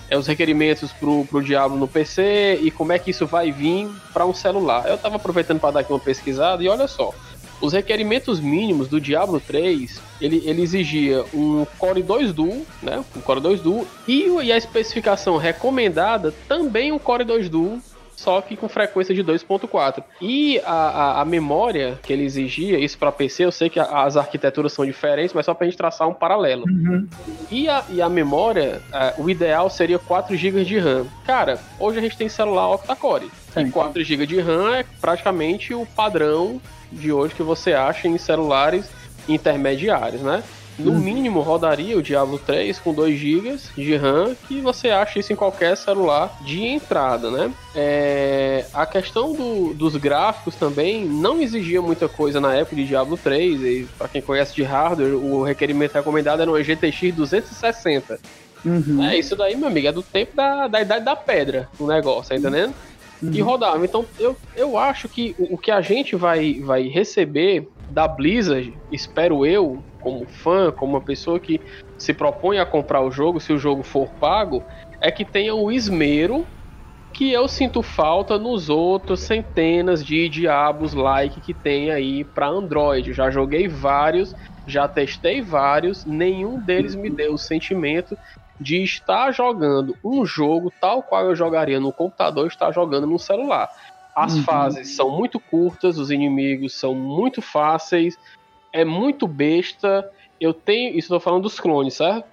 [0.10, 3.90] é, os requerimentos pro, pro Diablo no PC e como é que isso vai vir
[4.14, 4.88] para um celular.
[4.88, 7.14] Eu tava aproveitando para dar aqui uma pesquisada e olha só.
[7.62, 13.06] Os requerimentos mínimos do Diablo 3, ele, ele exigia um Core 2 Duo, né?
[13.16, 17.80] Um Core 2 Duo e, e a especificação recomendada também um Core 2 Duo,
[18.22, 20.04] só que com frequência de 2.4.
[20.22, 24.04] E a, a, a memória que ele exigia, isso para PC, eu sei que a-
[24.04, 26.64] as arquiteturas são diferentes, mas só para a gente traçar um paralelo.
[27.50, 31.06] E a, e a memória, eh, o ideal seria 4 GB de RAM.
[31.26, 33.32] Cara, hoje a gente tem celular octa-core.
[33.58, 38.18] E 4 GB de RAM é praticamente o padrão de hoje que você acha em
[38.18, 38.90] celulares
[39.28, 40.44] intermediários, né?
[40.80, 45.32] No mínimo rodaria o Diablo 3 com 2 GB de RAM, que você acha isso
[45.32, 47.52] em qualquer celular de entrada, né?
[47.76, 53.18] É, a questão do- dos gráficos também não exigia muita coisa na época de Diablo
[53.18, 58.20] 3, e para quem conhece de hardware, o requerimento recomendado era uma GTX 260.
[58.66, 59.04] Uhum.
[59.04, 62.30] É, isso daí, meu amigo, é do tempo da, da idade da pedra o negócio,
[62.30, 62.74] tá entendendo?
[63.24, 63.86] e rodava.
[63.86, 68.74] Então eu, eu acho que o, o que a gente vai, vai receber da Blizzard,
[68.92, 71.62] espero eu, como fã, como uma pessoa que
[71.98, 74.62] se propõe a comprar o jogo, se o jogo for pago,
[75.02, 76.46] é que tenha o esmero
[77.14, 83.14] que eu sinto falta nos outros centenas de Diabos like que tem aí para Android.
[83.14, 84.34] Já joguei vários,
[84.66, 88.18] já testei vários, nenhum deles me deu o sentimento
[88.60, 93.68] de estar jogando um jogo tal qual eu jogaria no computador, estar jogando no celular.
[94.16, 94.44] As Uhum.
[94.44, 98.18] fases são muito curtas, os inimigos são muito fáceis,
[98.72, 100.10] é muito besta.
[100.40, 102.26] Eu tenho, isso eu tô falando dos clones, certo?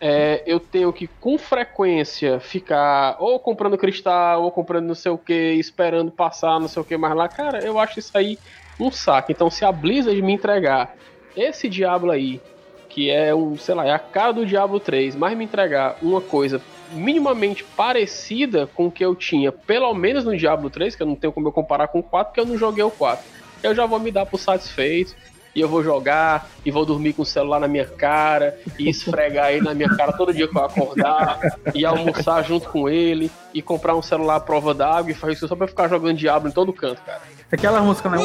[0.00, 5.18] É, eu tenho que com frequência ficar ou comprando cristal, ou comprando não sei o
[5.18, 7.28] que, esperando passar não sei o que mais lá.
[7.28, 8.38] Cara, eu acho isso aí
[8.78, 9.32] um saco.
[9.32, 10.94] Então, se a Blizzard me entregar
[11.36, 12.40] esse Diablo aí,
[12.88, 16.20] que é um, sei lá, é a cara do Diablo 3, mas me entregar uma
[16.20, 16.60] coisa
[16.92, 21.16] minimamente parecida com o que eu tinha, pelo menos no Diablo 3, que eu não
[21.16, 23.24] tenho como eu comparar com o 4, porque eu não joguei o 4.
[23.62, 25.16] Eu já vou me dar por satisfeito.
[25.56, 29.50] E eu vou jogar, e vou dormir com o celular na minha cara, e esfregar
[29.50, 31.40] ele na minha cara todo dia que eu acordar,
[31.74, 35.48] e almoçar junto com ele, e comprar um celular à prova d'água e fazer isso
[35.48, 37.22] só pra ficar jogando Diablo em todo canto, cara.
[37.50, 38.18] Aquela música, né?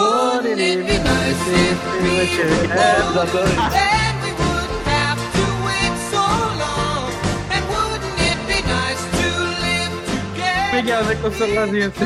[10.73, 12.05] É, né, com o celularzinho assim.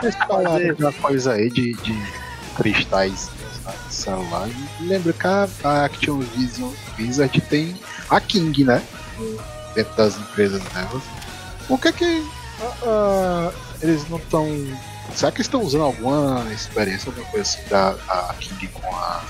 [0.00, 1.96] Vocês falaram de uma coisa aí de, de
[2.56, 3.30] cristais
[3.90, 4.48] celular.
[4.80, 7.76] Lembra que a, a Action Vision Wizard tem
[8.10, 8.82] a King, né?
[9.74, 11.02] Dentro das empresas delas.
[11.68, 12.26] Por que que
[12.60, 14.46] ah, ah, eles não estão.
[15.14, 19.24] Será que estão usando alguma experiência, alguma coisa assim da a King com a.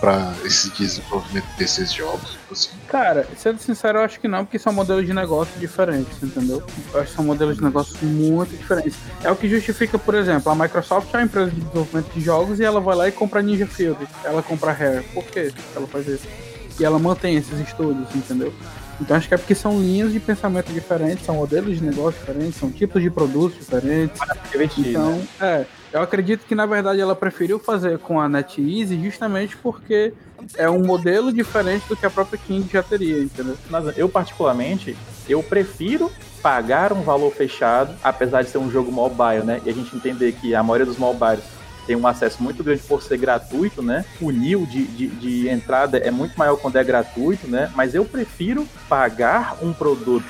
[0.00, 2.36] pra esse desenvolvimento desses jogos?
[2.50, 2.70] Assim?
[2.88, 6.62] Cara, sendo sincero, eu acho que não, porque são modelos de negócio diferentes, entendeu?
[6.92, 8.96] Eu acho que são modelos de negócio muito diferentes.
[9.22, 12.60] É o que justifica, por exemplo, a Microsoft é uma empresa de desenvolvimento de jogos
[12.60, 15.02] e ela vai lá e compra Ninja Field, ela compra Rare.
[15.14, 16.26] Por que ela faz isso?
[16.78, 18.52] E ela mantém esses estúdios, entendeu?
[19.00, 22.56] Então acho que é porque são linhas de pensamento diferentes, são modelos de negócio diferentes,
[22.58, 24.20] são tipos de produtos diferentes.
[24.78, 30.12] Então, é, eu acredito que na verdade ela preferiu fazer com a NetEase justamente porque
[30.56, 33.56] é um modelo diferente do que a própria King já teria, entendeu?
[33.70, 34.96] Mas eu, particularmente,
[35.28, 36.10] eu prefiro
[36.42, 39.60] pagar um valor fechado, apesar de ser um jogo mobile, né?
[39.64, 41.42] E a gente entender que a maioria dos mobiles
[41.86, 44.04] tem um acesso muito grande por ser gratuito, né?
[44.20, 47.70] O nível de, de, de entrada é muito maior quando é gratuito, né?
[47.74, 50.26] Mas eu prefiro pagar um produto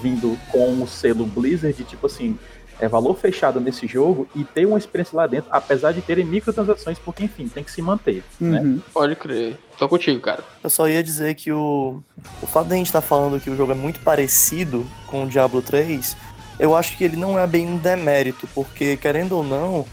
[0.00, 2.38] vindo com o selo Blizzard, tipo assim,
[2.82, 6.98] é valor fechado nesse jogo e ter uma experiência lá dentro, apesar de terem microtransações,
[6.98, 8.60] porque enfim, tem que se manter, né?
[8.60, 8.80] Uhum.
[8.92, 9.56] Pode crer.
[9.78, 10.42] Tô contigo, cara.
[10.64, 12.02] Eu só ia dizer que o,
[12.42, 15.62] o fato da gente estar falando que o jogo é muito parecido com o Diablo
[15.62, 16.16] 3,
[16.58, 19.86] eu acho que ele não é bem um demérito, porque querendo ou não,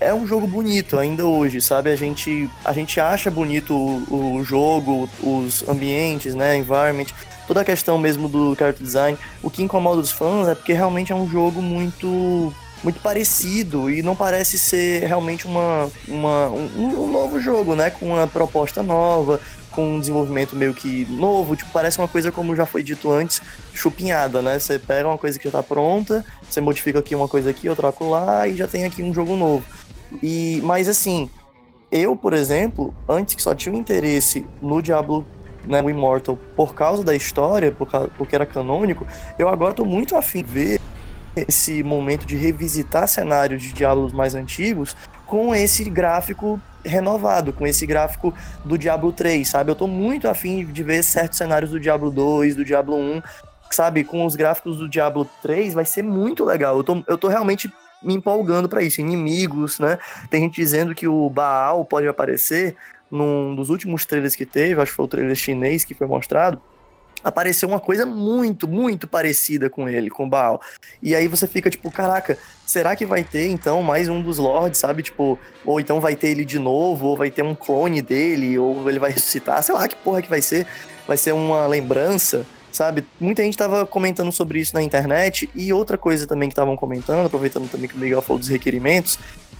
[0.00, 1.90] é um jogo bonito ainda hoje, sabe?
[1.90, 6.56] A gente, a gente acha bonito o, o jogo, os ambientes, né?
[6.56, 7.06] Environment,
[7.48, 9.18] toda a questão mesmo do character design.
[9.42, 14.02] O que incomoda os fãs é porque realmente é um jogo muito muito parecido e
[14.02, 17.90] não parece ser realmente uma, uma um, um novo jogo, né?
[17.90, 19.40] Com uma proposta nova,
[19.72, 23.42] com um desenvolvimento meio que novo, tipo, parece uma coisa como já foi dito antes,
[23.74, 24.58] chupinhada, né?
[24.58, 27.92] Você pega uma coisa que já tá pronta, você modifica aqui uma coisa aqui, outra
[28.00, 29.64] lá e já tem aqui um jogo novo.
[30.22, 31.28] E mas assim,
[31.90, 35.26] eu, por exemplo, antes que só tinha um interesse no Diablo
[35.68, 39.06] né, o Immortal por causa da história, por causa, porque era canônico,
[39.38, 40.80] eu agora tô muito afim de ver
[41.36, 47.86] esse momento de revisitar cenários de Diablos mais antigos com esse gráfico renovado, com esse
[47.86, 49.70] gráfico do Diablo 3, sabe?
[49.70, 53.22] Eu tô muito afim de ver certos cenários do Diablo 2, do Diablo 1,
[53.70, 54.04] sabe?
[54.04, 56.78] Com os gráficos do Diablo 3 vai ser muito legal.
[56.78, 57.70] Eu tô, eu tô realmente
[58.02, 59.00] me empolgando para isso.
[59.00, 59.98] Inimigos, né?
[60.30, 62.76] Tem gente dizendo que o Baal pode aparecer
[63.10, 66.60] num dos últimos trailers que teve, acho que foi o trailer chinês que foi mostrado,
[67.22, 70.60] apareceu uma coisa muito, muito parecida com ele, com o Baal.
[71.02, 74.78] E aí você fica tipo, caraca, será que vai ter então mais um dos Lords,
[74.78, 75.02] sabe?
[75.02, 78.88] Tipo, ou então vai ter ele de novo, ou vai ter um clone dele, ou
[78.88, 80.66] ele vai ressuscitar, sei lá que porra que vai ser.
[81.06, 83.04] Vai ser uma lembrança, sabe?
[83.18, 87.26] Muita gente tava comentando sobre isso na internet, e outra coisa também que estavam comentando,
[87.26, 89.18] aproveitando também que o Miguel falou dos requerimentos,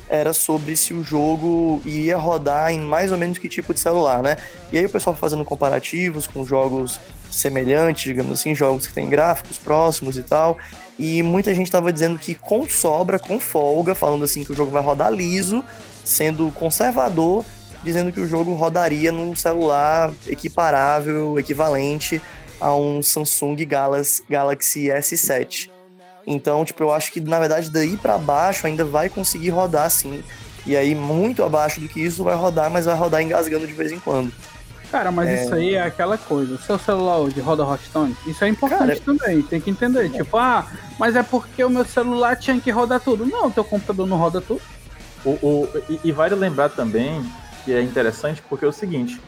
[0.08, 4.22] era sobre se o jogo ia rodar em mais ou menos que tipo de celular,
[4.22, 4.36] né?
[4.72, 6.98] E aí o pessoal fazendo comparativos com jogos
[7.30, 10.56] semelhantes, digamos assim, jogos que têm gráficos próximos e tal.
[10.98, 14.70] E muita gente estava dizendo que com sobra, com folga, falando assim que o jogo
[14.70, 15.62] vai rodar liso,
[16.04, 17.44] sendo conservador,
[17.84, 22.20] dizendo que o jogo rodaria num celular equiparável, equivalente
[22.60, 25.70] a um Samsung Galaxy, Galaxy S7.
[26.30, 30.22] Então, tipo, eu acho que na verdade daí pra baixo ainda vai conseguir rodar sim.
[30.66, 33.90] E aí, muito abaixo do que isso, vai rodar, mas vai rodar engasgando de vez
[33.90, 34.30] em quando.
[34.90, 35.42] Cara, mas É.
[35.44, 36.54] isso aí é aquela coisa.
[36.54, 38.14] O seu celular hoje roda Hearthstone?
[38.26, 40.10] Isso é importante também, tem que entender.
[40.10, 40.66] Tipo, ah,
[40.98, 43.24] mas é porque o meu celular tinha que rodar tudo.
[43.24, 44.60] Não, o teu computador não roda tudo.
[45.24, 47.24] O, o- e, e vale lembrar também
[47.64, 49.18] que é interessante porque é o seguinte: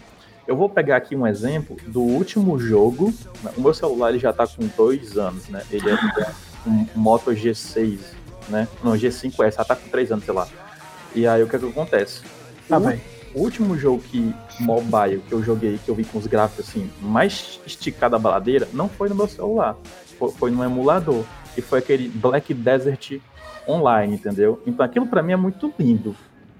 [0.46, 3.12] eu vou pegar aqui um exemplo do último jogo.
[3.56, 5.62] O meu celular ele já tá com dois anos, né?
[5.70, 5.96] Ele é
[6.94, 7.99] Moto G6,
[8.49, 8.68] né?
[8.83, 10.46] Não, G5S, já tá com três anos, sei lá.
[11.14, 12.23] E aí o que, é que acontece?
[12.68, 13.01] Tá o, bem.
[13.35, 16.90] o último jogo que mobile que eu joguei, que eu vi com os gráficos assim,
[17.01, 19.77] mais esticado a baladeira, não foi no meu celular.
[20.18, 21.25] Foi, foi no emulador.
[21.57, 23.20] E foi aquele Black Desert
[23.66, 24.62] online, entendeu?
[24.66, 26.14] Então aquilo pra mim é muito lindo.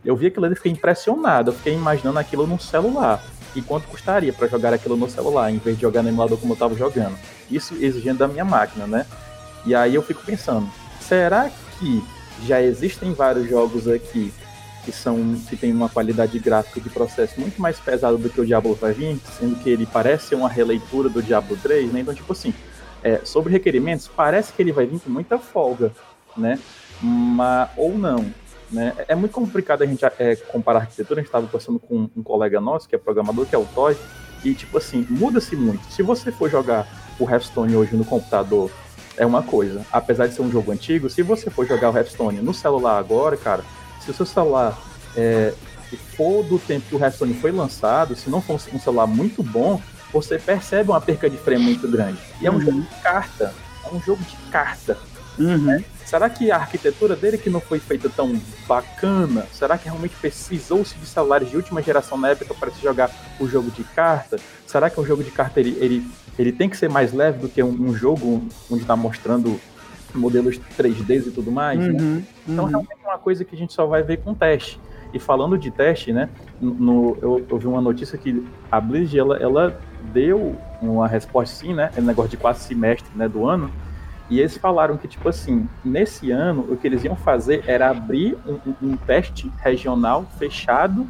[0.05, 1.51] Eu vi aquilo ali e fiquei impressionado.
[1.51, 3.23] Eu fiquei imaginando aquilo num celular.
[3.55, 6.53] E quanto custaria pra jogar aquilo no celular, em vez de jogar no emulador como
[6.53, 7.17] eu tava jogando.
[7.51, 9.07] Isso exigindo da minha máquina, né?
[9.65, 10.69] E aí eu fico pensando,
[11.01, 12.03] será que
[12.47, 14.33] já existem vários jogos aqui
[14.85, 18.47] que são que tem uma qualidade gráfica de processo muito mais pesada do que o
[18.47, 22.01] Diablo vai vir, sendo que ele parece uma releitura do Diablo 3, né?
[22.01, 22.55] Então, tipo assim,
[23.03, 25.93] é, sobre requerimentos, parece que ele vai vir com muita folga,
[26.37, 26.59] né?
[27.03, 28.25] Mas, ou não,
[28.71, 28.95] né?
[29.09, 31.21] É muito complicado a gente é, comparar arquitetura.
[31.21, 33.97] A gente estava conversando com um colega nosso, que é programador, que é o Toy,
[34.45, 35.85] e, tipo assim, muda-se muito.
[35.93, 36.87] Se você for jogar
[37.19, 38.71] o Hearthstone hoje no computador,
[39.21, 39.85] é uma coisa.
[39.93, 43.37] Apesar de ser um jogo antigo, se você for jogar o Hearthstone no celular agora,
[43.37, 43.63] cara,
[44.01, 44.79] se o seu celular
[45.15, 45.53] é,
[46.17, 49.79] for do tempo que o Hearthstone foi lançado, se não for um celular muito bom,
[50.11, 52.19] você percebe uma perca de frame muito grande.
[52.41, 53.55] E é um jogo de carta.
[53.85, 54.97] É um jogo de carta.
[55.59, 55.85] né?
[56.07, 59.47] Será que a arquitetura dele que não foi feita tão bacana?
[59.53, 63.47] Será que realmente precisou-se de celulares de última geração na época para se jogar o
[63.47, 64.39] jogo de carta?
[64.67, 67.49] Será que um jogo de carta ele, ele, ele tem que ser mais leve do
[67.49, 69.61] que um, um jogo onde está mostrando
[70.15, 71.79] modelos 3D e tudo mais?
[71.79, 72.01] né?
[72.01, 72.71] Uhum, Então uhum.
[72.71, 74.81] realmente é uma coisa que a gente só vai ver com teste.
[75.13, 76.29] E falando de teste, né?
[76.61, 79.81] No, eu, eu vi uma notícia que a Blizzard ela, ela
[80.13, 81.91] deu uma resposta sim, né?
[81.97, 83.71] É negócio de quase semestre né, do ano.
[84.31, 88.37] E eles falaram que, tipo assim, nesse ano, o que eles iam fazer era abrir
[88.47, 91.05] um, um- um teste regional fechado,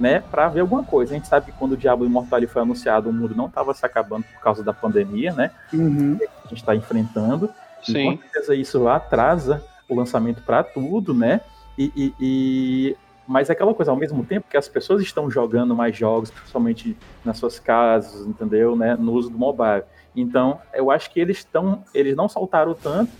[0.00, 1.12] né, para ver alguma coisa.
[1.12, 3.84] A gente sabe que quando o Diablo Imortal foi anunciado, o mundo não estava se
[3.84, 5.50] acabando por causa da pandemia, né?
[5.72, 6.16] Uhum.
[6.16, 7.50] Que a gente está enfrentando.
[7.86, 8.16] E Sim.
[8.16, 11.40] com certeza isso atrasa o lançamento para tudo, né?
[11.76, 15.72] E, e- e- Mas é aquela coisa, ao mesmo tempo que as pessoas estão jogando
[15.76, 18.74] mais jogos, principalmente nas suas casas, entendeu?
[18.74, 18.96] Né?
[18.98, 19.84] No uso do mobile.
[20.16, 21.84] Então, eu acho que eles estão.
[21.94, 23.12] Eles não saltaram tanto,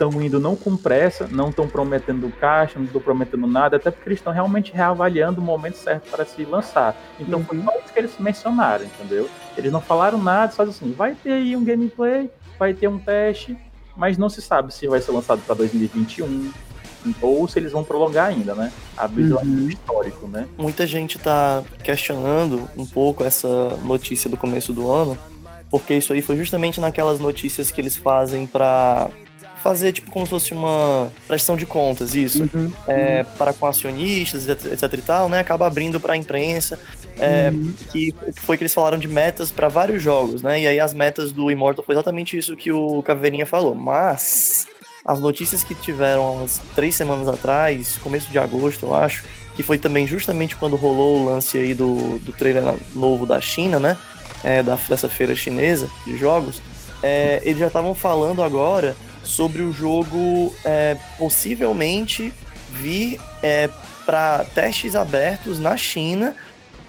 [0.00, 4.08] estão indo não com pressa, não estão prometendo caixa, não estão prometendo nada, até porque
[4.08, 6.96] eles estão realmente reavaliando o momento certo para se lançar.
[7.18, 9.28] Então foi só isso que eles mencionaram, entendeu?
[9.58, 13.56] Eles não falaram nada, só assim, vai ter aí um gameplay, vai ter um teste,
[13.94, 16.50] mas não se sabe se vai ser lançado para 2021
[17.20, 18.72] ou se eles vão prolongar ainda, né?
[18.96, 20.46] A visão histórico, né?
[20.56, 25.16] Muita gente tá questionando um pouco essa notícia do começo do ano,
[25.70, 29.08] porque isso aí foi justamente naquelas notícias que eles fazem pra
[29.62, 32.72] fazer tipo como se fosse uma prestação de contas, isso, Uhum.
[32.86, 35.40] é, para com acionistas, etc, e tal, né?
[35.40, 36.78] Acaba abrindo pra imprensa,
[37.18, 37.52] é,
[37.92, 40.60] que foi que eles falaram de metas para vários jogos, né?
[40.60, 44.66] E aí as metas do Immortal foi exatamente isso que o Caveirinha falou, mas
[45.04, 49.24] as notícias que tiveram umas três semanas atrás, começo de agosto, eu acho,
[49.56, 53.78] que foi também justamente quando rolou o lance aí do, do trailer novo da China,
[53.78, 53.96] né?
[54.42, 56.62] É, da, dessa feira chinesa de jogos,
[57.02, 62.32] é, eles já estavam falando agora sobre o jogo é, possivelmente
[62.70, 63.68] vir é,
[64.06, 66.34] para testes abertos na China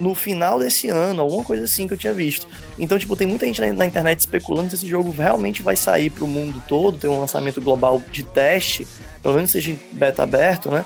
[0.02, 2.48] no final desse ano, alguma coisa assim que eu tinha visto.
[2.80, 6.24] Então, tipo, tem muita gente na, internet especulando se esse jogo realmente vai sair para
[6.24, 8.88] o mundo todo, ter um lançamento global de teste,
[9.22, 10.84] pelo menos seja beta aberto, né?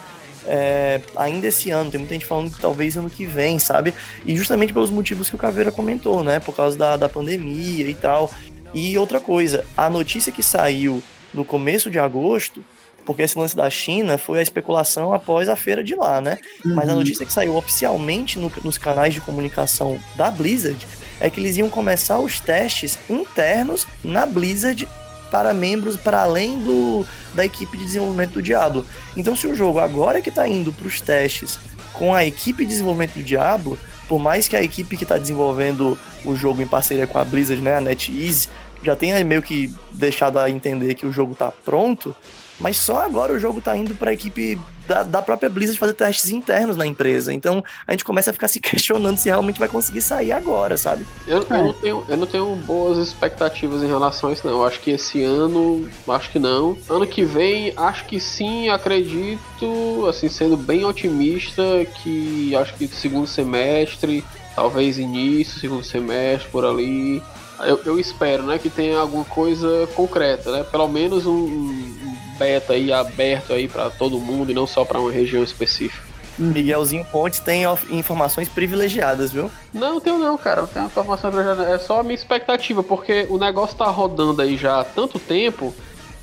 [0.48, 3.94] É, ainda esse ano, tem muita gente falando que talvez ano que vem, sabe?
[4.26, 6.42] E justamente pelos motivos que o Caveira comentou, né?
[6.42, 8.30] Por causa da, da pandemia e tal.
[8.74, 11.02] E outra coisa, a notícia que saiu
[11.36, 12.64] no começo de agosto,
[13.06, 16.40] porque esse lance da China foi a especulação após a feira de lá, né?
[16.64, 17.00] Mas a Uhum.
[17.00, 20.88] notícia que saiu oficialmente no- nos canais de comunicação da Blizzard
[21.20, 24.88] é que eles iam começar os testes internos na Blizzard
[25.30, 28.86] para membros para além do, da equipe de desenvolvimento do Diablo.
[29.16, 31.60] Então, se o jogo agora que está indo para os testes
[31.94, 35.98] com a equipe de desenvolvimento do Diablo, por mais que a equipe que está desenvolvendo
[36.24, 38.50] o jogo em parceria com a Blizzard, né, a NetEase,
[38.86, 42.16] já tem meio que deixado a entender que o jogo tá pronto,
[42.60, 44.58] mas só agora o jogo tá indo pra equipe
[44.88, 47.34] da, da própria Blizzard fazer testes internos na empresa.
[47.34, 51.06] Então a gente começa a ficar se questionando se realmente vai conseguir sair agora, sabe?
[51.28, 54.54] Eu, eu, não tenho, eu não tenho boas expectativas em relação a isso, não.
[54.54, 56.78] Eu acho que esse ano, acho que não.
[56.90, 61.64] Ano que vem, acho que sim, acredito, assim, sendo bem otimista,
[62.02, 64.24] que acho que segundo semestre,
[64.56, 67.22] talvez início, segundo semestre, por ali.
[67.60, 70.64] Eu, eu espero, né, que tenha alguma coisa concreta, né?
[70.64, 75.00] Pelo menos um, um beta aí aberto aí para todo mundo e não só para
[75.00, 76.06] uma região específica.
[76.38, 79.50] Miguelzinho Pontes tem informações privilegiadas, viu?
[79.74, 80.62] Não, tenho não, cara.
[80.62, 81.72] Não tenho informação privilegiada.
[81.72, 85.74] É só a minha expectativa, porque o negócio tá rodando aí já há tanto tempo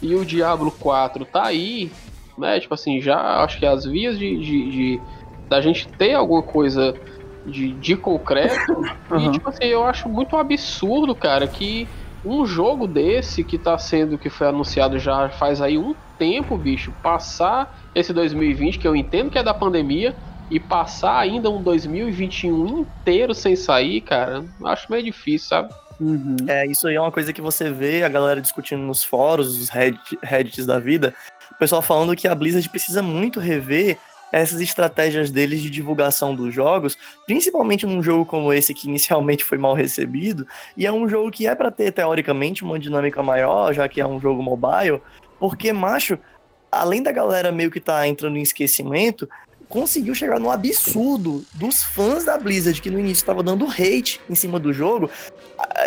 [0.02, 1.90] e o Diablo 4 tá aí,
[2.36, 2.60] né?
[2.60, 5.00] Tipo assim, já acho que as vias de, de, de
[5.48, 6.94] da gente ter alguma coisa
[7.46, 8.72] de, de concreto.
[9.10, 9.28] Uhum.
[9.28, 11.88] E, tipo assim, eu acho muito absurdo, cara, que
[12.24, 16.92] um jogo desse que tá sendo, que foi anunciado já faz aí um tempo, bicho,
[17.02, 20.14] passar esse 2020, que eu entendo que é da pandemia,
[20.50, 25.74] e passar ainda um 2021 inteiro sem sair, cara, acho meio difícil, sabe?
[25.98, 26.36] Uhum.
[26.46, 29.70] É, isso aí é uma coisa que você vê a galera discutindo nos fóruns, os
[30.22, 31.14] Reddits da vida,
[31.50, 33.98] o pessoal falando que a Blizzard precisa muito rever
[34.32, 39.58] essas estratégias deles de divulgação dos jogos, principalmente num jogo como esse que inicialmente foi
[39.58, 43.86] mal recebido, e é um jogo que é para ter teoricamente uma dinâmica maior, já
[43.88, 45.00] que é um jogo mobile,
[45.38, 46.18] porque macho,
[46.70, 49.28] além da galera meio que tá entrando em esquecimento,
[49.68, 54.34] conseguiu chegar no absurdo dos fãs da Blizzard que no início estavam dando hate em
[54.34, 55.10] cima do jogo,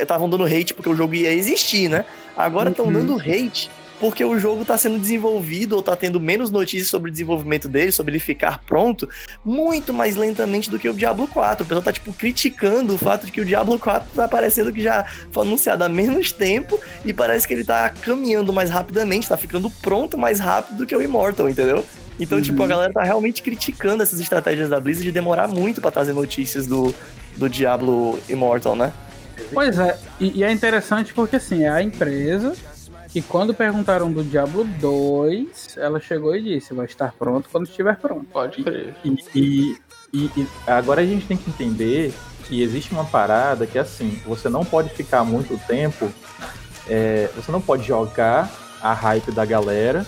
[0.01, 2.03] estavam dando hate porque o jogo ia existir, né?
[2.35, 2.93] Agora estão uhum.
[2.93, 3.69] dando hate
[3.99, 7.91] porque o jogo está sendo desenvolvido ou está tendo menos notícias sobre o desenvolvimento dele,
[7.91, 9.07] sobre ele ficar pronto,
[9.43, 11.63] muito mais lentamente do que o Diablo 4.
[11.63, 14.81] O pessoal tá, tipo, criticando o fato de que o Diablo 4 tá parecendo que
[14.81, 19.37] já foi anunciado há menos tempo e parece que ele tá caminhando mais rapidamente, tá
[19.37, 21.85] ficando pronto mais rápido do que o Immortal, entendeu?
[22.19, 22.43] Então, uhum.
[22.43, 22.69] tipo, a uhum.
[22.69, 26.93] galera tá realmente criticando essas estratégias da Blizzard de demorar muito para trazer notícias do,
[27.35, 28.93] do Diablo Immortal, né?
[29.53, 32.53] Pois é, e, e é interessante porque, assim, é a empresa
[33.15, 37.95] e quando perguntaram do Diablo 2, ela chegou e disse: vai estar pronto quando estiver
[37.95, 38.25] pronto.
[38.25, 38.93] Pode crer.
[39.05, 39.77] E, e,
[40.13, 42.13] e, e, agora a gente tem que entender
[42.43, 46.11] que existe uma parada que é assim: você não pode ficar muito tempo,
[46.89, 48.51] é, você não pode jogar
[48.81, 50.05] a hype da galera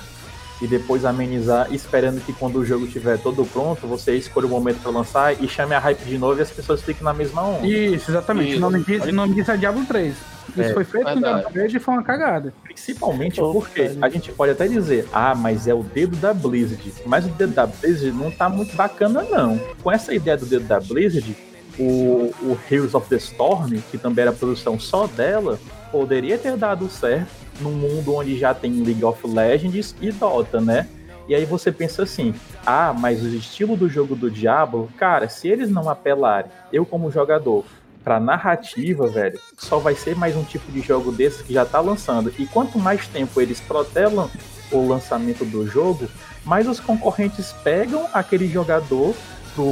[0.62, 4.82] e depois amenizar, esperando que quando o jogo estiver todo pronto, você escolha o momento
[4.82, 7.66] para lançar e chame a hype de novo e as pessoas fiquem na mesma onda.
[7.66, 8.50] Isso, exatamente.
[8.50, 8.58] Isso.
[8.58, 10.37] O nome disso, o nome disso é Diablo 3.
[10.50, 12.54] Isso é, foi feito com Diablo 3 e foi uma cagada.
[12.64, 16.94] Principalmente porque a gente pode até dizer, ah, mas é o dedo da Blizzard.
[17.06, 19.60] Mas o dedo da Blizzard não tá muito bacana, não.
[19.84, 21.36] Com essa ideia do dedo da Blizzard,
[21.78, 25.60] o, o Heroes of the Storm, que também era produção só dela,
[25.92, 27.30] poderia ter dado certo
[27.60, 30.88] num mundo onde já tem League of Legends e Dota, né?
[31.28, 32.34] E aí você pensa assim:
[32.66, 37.12] ah, mas o estilo do jogo do Diablo, cara, se eles não apelarem, eu como
[37.12, 37.66] jogador,
[38.08, 41.82] pra narrativa, velho, só vai ser mais um tipo de jogo desse que já tá
[41.82, 42.34] lançando.
[42.40, 44.32] E quanto mais tempo eles protelam
[44.72, 46.08] o lançamento do jogo,
[46.46, 49.14] mais os concorrentes pegam aquele jogador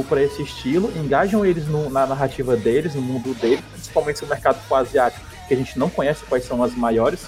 [0.06, 4.58] para esse estilo, engajam eles no, na narrativa deles, no mundo deles, principalmente no mercado
[4.74, 7.26] asiático, que a gente não conhece quais são as maiores,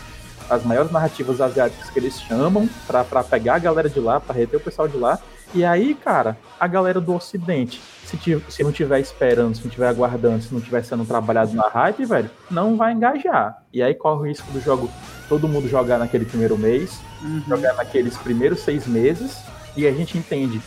[0.50, 4.58] as maiores narrativas asiáticas que eles chamam para pegar a galera de lá, para reter
[4.58, 5.18] o pessoal de lá.
[5.54, 8.18] E aí, cara, a galera do Ocidente, se,
[8.48, 12.04] se não tiver esperando, se não tiver aguardando, se não tiver sendo trabalhado na hype,
[12.04, 13.62] velho, não vai engajar.
[13.72, 14.90] E aí corre o risco do jogo
[15.28, 17.42] todo mundo jogar naquele primeiro mês, uhum.
[17.48, 19.38] jogar naqueles primeiros seis meses,
[19.76, 20.60] e a gente entende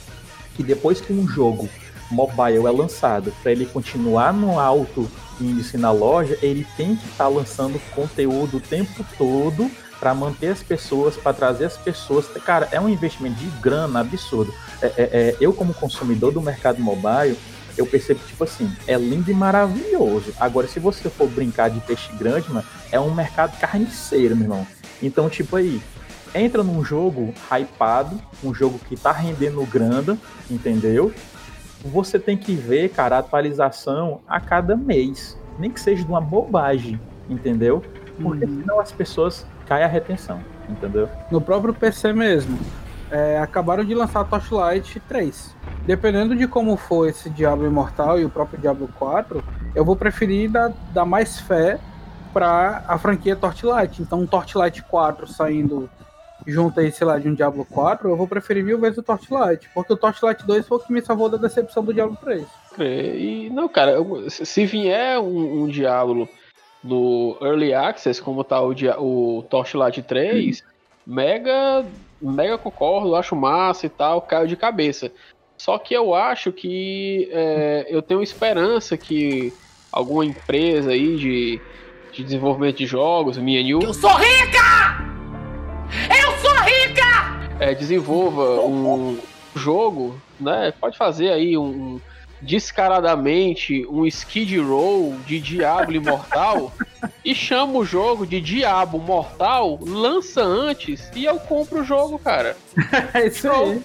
[0.55, 1.69] que depois que um jogo
[2.09, 5.09] mobile é lançado, para ele continuar no alto
[5.39, 9.69] índice na loja, ele tem que estar tá lançando conteúdo o tempo todo
[10.01, 12.27] para manter as pessoas, para trazer as pessoas.
[12.43, 14.53] Cara, é um investimento de grana absurdo.
[14.81, 17.37] É, é, é, eu, como consumidor do mercado mobile,
[17.77, 20.33] eu percebo que, tipo assim, é lindo e maravilhoso.
[20.39, 24.67] Agora, se você for brincar de peixe grande, mano, é um mercado carniceiro, meu irmão.
[25.01, 25.81] Então, tipo aí,
[26.35, 30.17] entra num jogo hypado, um jogo que tá rendendo grana,
[30.49, 31.13] entendeu?
[31.83, 35.37] você tem que ver, cara, a atualização a cada mês.
[35.57, 36.99] Nem que seja de uma bobagem,
[37.29, 37.83] entendeu?
[38.21, 38.61] Porque uhum.
[38.61, 41.07] senão as pessoas caem a retenção, entendeu?
[41.31, 42.59] No próprio PC mesmo.
[43.09, 45.55] É, acabaram de lançar Torchlight 3.
[45.85, 49.41] Dependendo de como for esse Diablo Imortal e o próprio Diablo 4,
[49.73, 51.79] eu vou preferir dar, dar mais fé
[52.33, 54.01] para a franquia Torchlight.
[54.01, 55.89] Então, um Torchlight 4 saindo
[56.45, 59.69] junto aí, sei lá, de um Diablo 4, eu vou preferir mil vezes o Torchlight.
[59.73, 62.45] Porque o Torchlight 2 foi o que me salvou da decepção do Diablo 3.
[62.79, 63.97] E, não, cara,
[64.29, 66.27] se vier um, um Diablo
[66.83, 70.63] no Early Access, como tá o, dia, o Torchlight 3,
[71.05, 71.85] mega,
[72.21, 75.11] mega concordo, acho massa e tal, caiu de cabeça.
[75.57, 79.53] Só que eu acho que é, eu tenho esperança que
[79.91, 81.61] alguma empresa aí de,
[82.11, 85.05] de desenvolvimento de jogos, minha New, Eu sou rica!
[86.09, 86.71] Eu sou rica!
[87.61, 89.19] é, desenvolva um
[89.55, 90.73] jogo, né?
[90.81, 92.01] Pode fazer aí um
[92.41, 96.71] descaradamente um skid roll de Diablo Imortal
[97.23, 102.57] e chama o jogo de Diabo Mortal, lança antes e eu compro o jogo, cara.
[103.13, 103.81] É isso aí.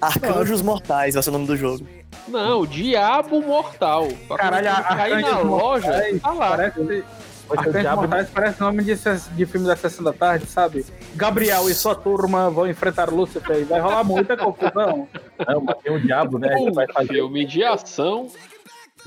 [0.00, 1.86] Arcanjos Mortais vai ser o nome do jogo.
[2.28, 4.08] Não, Diabo Mortal.
[4.36, 6.48] Caralho, cair na Arcanjos loja, Mortais tá lá.
[6.50, 7.04] Parece,
[7.50, 10.84] Arcanjos Mortais parece nome de, de filme da sessão da tarde, sabe?
[11.14, 15.08] Gabriel e sua turma vão enfrentar Lúcifer e vai rolar muita confusão.
[15.46, 16.48] Não, mas tem o diabo, né?
[16.74, 18.28] Vai Um fazer filme de ação,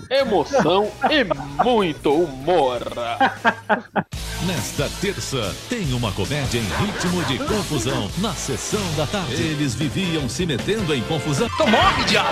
[0.09, 1.23] emoção e
[1.63, 2.81] muito humor.
[4.45, 9.41] Nesta terça, tem uma comédia em ritmo de confusão na sessão da tarde.
[9.41, 11.49] Eles viviam se metendo em confusão.
[11.59, 12.29] Morre, diabo!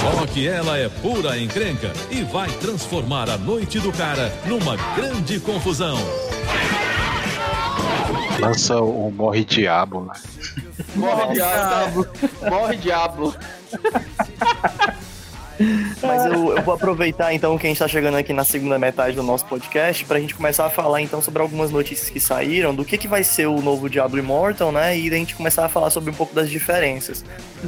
[0.00, 5.40] Só que ela é pura encrenca e vai transformar a noite do cara numa grande
[5.40, 5.98] confusão.
[8.40, 10.12] Lança o Morre Diabo, né?
[10.94, 12.06] Morre diabo.
[12.48, 13.34] Morre diabo.
[16.02, 19.16] Mas eu, eu vou aproveitar então que a gente tá chegando aqui na segunda metade
[19.16, 22.84] do nosso podcast pra gente começar a falar então sobre algumas notícias que saíram, do
[22.84, 24.98] que, que vai ser o novo Diablo Immortal, né?
[24.98, 27.24] E a gente começar a falar sobre um pouco das diferenças.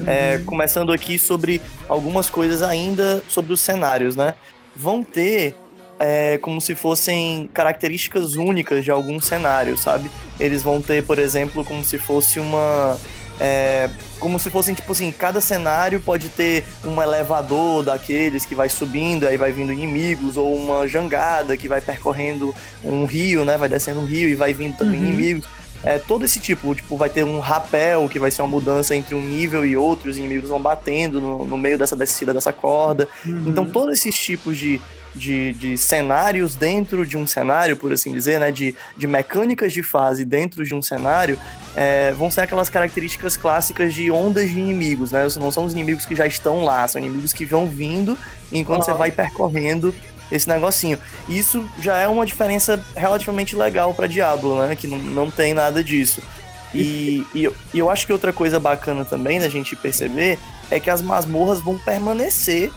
[0.07, 4.34] É, começando aqui sobre algumas coisas ainda sobre os cenários, né?
[4.76, 5.57] Vão ter
[6.01, 10.11] é, como se fossem características únicas de algum cenário, sabe?
[10.41, 12.99] Eles vão ter, por exemplo, como se fosse uma.
[13.41, 13.88] É,
[14.18, 19.26] como se fossem, tipo assim, cada cenário pode ter um elevador daqueles que vai subindo,
[19.26, 23.57] aí vai vindo inimigos, ou uma jangada que vai percorrendo um rio, né?
[23.57, 25.07] Vai descendo um rio e vai vindo também Uhum.
[25.07, 25.47] inimigos.
[25.82, 29.14] É, todo esse tipo, tipo, vai ter um rapel, que vai ser uma mudança entre
[29.14, 33.09] um nível e outro, os inimigos vão batendo no, no meio dessa descida dessa corda.
[33.24, 34.78] Então, todos esses tipos de,
[35.15, 38.51] de, de cenários dentro de um cenário, por assim dizer, né?
[38.51, 41.39] De, de mecânicas de fase dentro de um cenário,
[41.77, 45.27] é, vão ser aquelas características clássicas de ondas de inimigos, né?
[45.39, 48.17] Não são os inimigos que já estão lá, são inimigos que vão vindo
[48.53, 49.95] enquanto você vai percorrendo
[50.31, 50.99] esse negocinho.
[51.29, 54.77] Isso já é uma diferença relativamente legal para Diablo, né?
[54.77, 56.23] Que não, não tem nada disso.
[56.73, 60.39] E, e, eu, e eu acho que outra coisa bacana também da gente perceber
[60.71, 62.71] é que as masmorras vão permanecer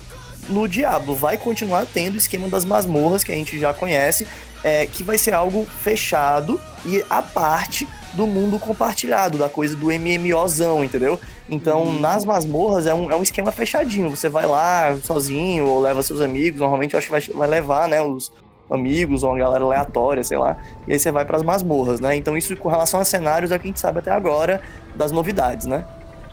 [0.49, 1.15] no Diablo.
[1.15, 4.27] Vai continuar tendo o esquema das masmorras que a gente já conhece,
[4.63, 9.87] é, que vai ser algo fechado e a parte do mundo compartilhado, da coisa do
[9.87, 11.19] MMOzão, entendeu?
[11.49, 14.09] Então, nas masmorras é um, é um esquema fechadinho.
[14.09, 16.59] Você vai lá sozinho ou leva seus amigos.
[16.59, 18.31] Normalmente eu acho que vai, vai levar, né, os
[18.69, 20.57] amigos ou uma galera aleatória, sei lá.
[20.87, 22.15] E aí você vai para as masmorras, né?
[22.15, 24.61] Então, isso com relação a cenários é o que a gente sabe até agora
[24.95, 25.85] das novidades, né?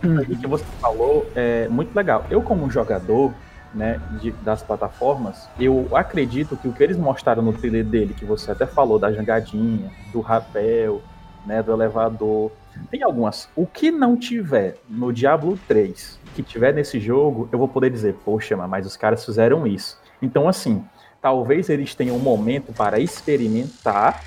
[0.02, 2.24] O que você falou é muito legal.
[2.30, 3.34] Eu, como jogador
[3.74, 8.24] né, de- das plataformas, eu acredito que o que eles mostraram no trailer dele, que
[8.24, 11.00] você até falou da jangadinha, do rapel,
[11.46, 12.50] né, do elevador,
[12.90, 13.48] tem algumas.
[13.56, 18.14] O que não tiver no Diablo 3, que tiver nesse jogo, eu vou poder dizer,
[18.24, 19.98] poxa, mas os caras fizeram isso.
[20.22, 20.84] Então, assim,
[21.20, 24.22] talvez eles tenham um momento para experimentar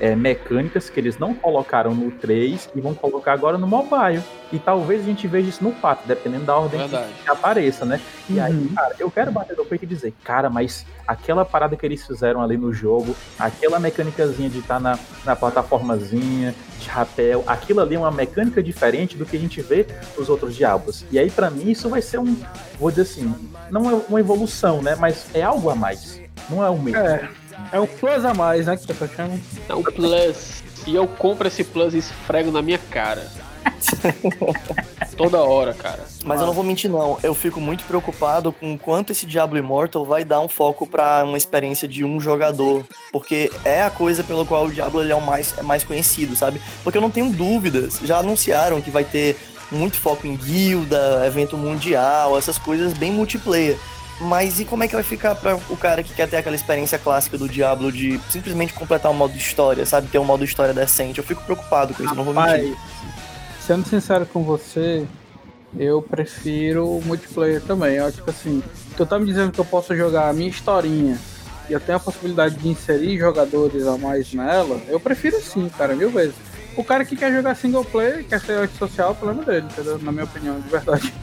[0.00, 4.22] é, mecânicas que eles não colocaram no 3 e vão colocar agora no mobile.
[4.52, 7.12] E talvez a gente veja isso no 4, dependendo da ordem Verdade.
[7.22, 8.00] que apareça, né?
[8.28, 11.84] E aí, cara, eu quero bater no peito e dizer, cara, mas aquela parada que
[11.84, 17.80] eles fizeram ali no jogo, aquela mecânicazinha de estar na, na plataformazinha, de rapel, aquilo
[17.80, 19.86] ali é uma mecânica diferente do que a gente vê
[20.16, 21.04] nos outros diabos.
[21.10, 22.36] E aí, pra mim, isso vai ser um,
[22.78, 23.34] vou dizer assim,
[23.70, 24.94] não é uma evolução, né?
[24.94, 26.22] Mas é algo a mais.
[26.48, 27.00] Não é o mesmo.
[27.00, 27.28] É,
[27.72, 28.76] é um plus a mais, né?
[28.76, 29.38] Que você chama.
[29.68, 30.62] É o Plus.
[30.86, 33.26] E eu compro esse Plus e esfrego na minha cara.
[35.16, 36.04] Toda hora, cara.
[36.24, 37.18] Mas eu não vou mentir, não.
[37.22, 41.24] Eu fico muito preocupado com o quanto esse Diablo Immortal vai dar um foco pra
[41.24, 42.84] uma experiência de um jogador.
[43.12, 46.36] Porque é a coisa pela qual o Diablo ele é, o mais, é mais conhecido,
[46.36, 46.60] sabe?
[46.82, 48.00] Porque eu não tenho dúvidas.
[48.02, 49.36] Já anunciaram que vai ter
[49.70, 53.78] muito foco em guilda, evento mundial, essas coisas bem multiplayer.
[54.20, 56.98] Mas e como é que vai ficar pra o cara que quer ter aquela experiência
[56.98, 60.08] clássica do Diablo de simplesmente completar o modo história, sabe?
[60.08, 61.18] Ter um modo história decente?
[61.18, 62.70] Eu fico preocupado com isso, eu não vou mentir.
[62.70, 62.78] Rapaz,
[63.66, 65.04] sendo sincero com você,
[65.76, 67.96] eu prefiro o multiplayer também.
[67.96, 68.62] Eu, tipo assim,
[68.96, 71.18] tu tá me dizendo que eu posso jogar a minha historinha
[71.68, 75.94] e eu tenho a possibilidade de inserir jogadores a mais nela, eu prefiro sim, cara,
[75.94, 76.34] mil vezes.
[76.76, 79.98] O cara que quer jogar single player, quer ser antissocial, o problema dele, entendeu?
[79.98, 81.14] Na minha opinião, de verdade.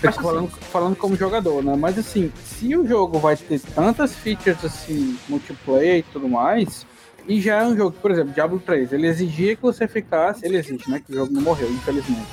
[0.00, 1.76] Tô falando, falando como jogador, né?
[1.76, 6.86] Mas assim, se o jogo vai ter tantas features assim, multiplayer e tudo mais,
[7.28, 10.44] e já é um jogo, por exemplo, Diablo 3, ele exigia que você ficasse.
[10.44, 11.00] Ele existe, né?
[11.04, 12.26] Que o jogo não morreu, infelizmente.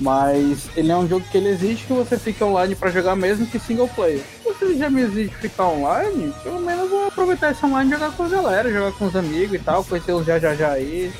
[0.00, 3.46] Mas ele é um jogo que ele exige que você fique online pra jogar mesmo
[3.46, 4.20] que single player.
[4.42, 8.10] Se você já me exige ficar online, pelo menos vou aproveitar esse online e jogar
[8.12, 11.12] com a galera, jogar com os amigos e tal, conhecer os já já já aí.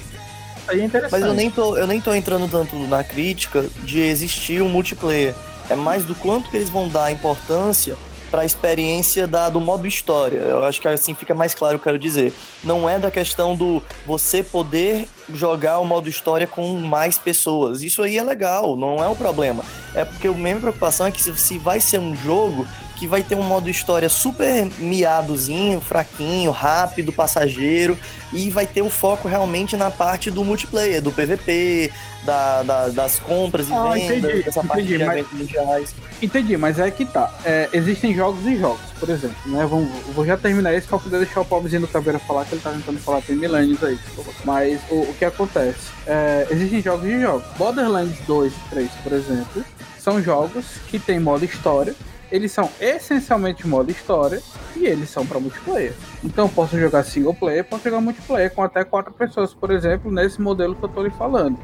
[0.67, 1.21] Aí é interessante.
[1.21, 5.35] Mas eu nem, tô, eu nem tô entrando tanto na crítica de existir um multiplayer.
[5.69, 7.97] É mais do quanto que eles vão dar importância
[8.31, 10.39] para a experiência da, do modo história.
[10.39, 12.33] Eu acho que assim fica mais claro o que eu quero dizer.
[12.65, 17.83] Não é da questão do você poder jogar o modo história com mais pessoas.
[17.83, 19.65] Isso aí é legal, não é o problema.
[19.95, 22.67] É porque a minha preocupação é que se, se vai ser um jogo
[23.05, 27.99] que vai ter um modo história super miadozinho, fraquinho, rápido, passageiro,
[28.33, 31.93] e vai ter o foco realmente na parte do multiplayer, do PVP,
[32.25, 35.95] da, da- das compras e Ah, vendas, entendi, dessa parte entendi, de mas- eventos mundiais.
[36.23, 37.31] Entendi, mas é que tá.
[37.45, 39.67] É, existem jogos e jogos, por exemplo, né?
[39.69, 42.63] Vamos, vou já terminar esse pra poder deixar o pobrezinho do Caveira falar, que ele
[42.63, 43.99] tá tentando falar tem milênios aí.
[44.47, 45.77] Mas o, o que acontece?
[46.07, 47.45] É, existem jogos e jogos.
[47.59, 49.63] Borderlands 2 e 3, por exemplo,
[50.01, 51.95] são jogos que tem modo história.
[52.35, 54.43] Eles são essencialmente modo história
[54.75, 55.95] e eles são para multiplayer.
[56.25, 60.11] Então eu posso jogar single player, posso jogar multiplayer com até quatro pessoas, por exemplo,
[60.11, 61.57] nesse modelo que eu tô lhe falando.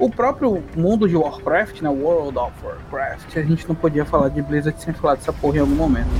[0.00, 4.42] O próprio mundo de Warcraft, né, World of Warcraft, a gente não podia falar de
[4.42, 6.10] Blizzard sem falar dessa porra em algum momento.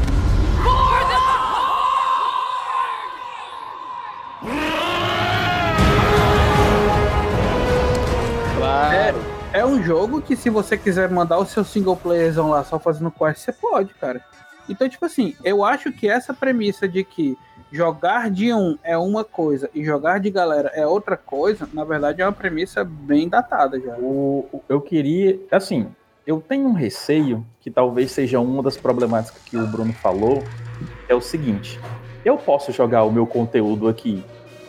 [9.56, 13.10] É, um jogo que se você quiser mandar o seu single playerzão lá só fazendo
[13.10, 14.20] quest, você pode, cara.
[14.68, 17.38] Então, tipo assim, eu acho que essa premissa de que
[17.72, 22.20] jogar de um é uma coisa e jogar de galera é outra coisa, na verdade
[22.20, 23.94] é uma premissa bem datada já.
[23.98, 25.88] O- eu queria, assim,
[26.26, 30.42] eu tenho um receio que talvez seja uma das problemáticas que o Bruno falou,
[31.08, 31.80] é o seguinte:
[32.26, 34.22] eu posso jogar o meu conteúdo aqui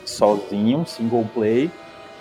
[0.06, 1.70] sozinho, single play,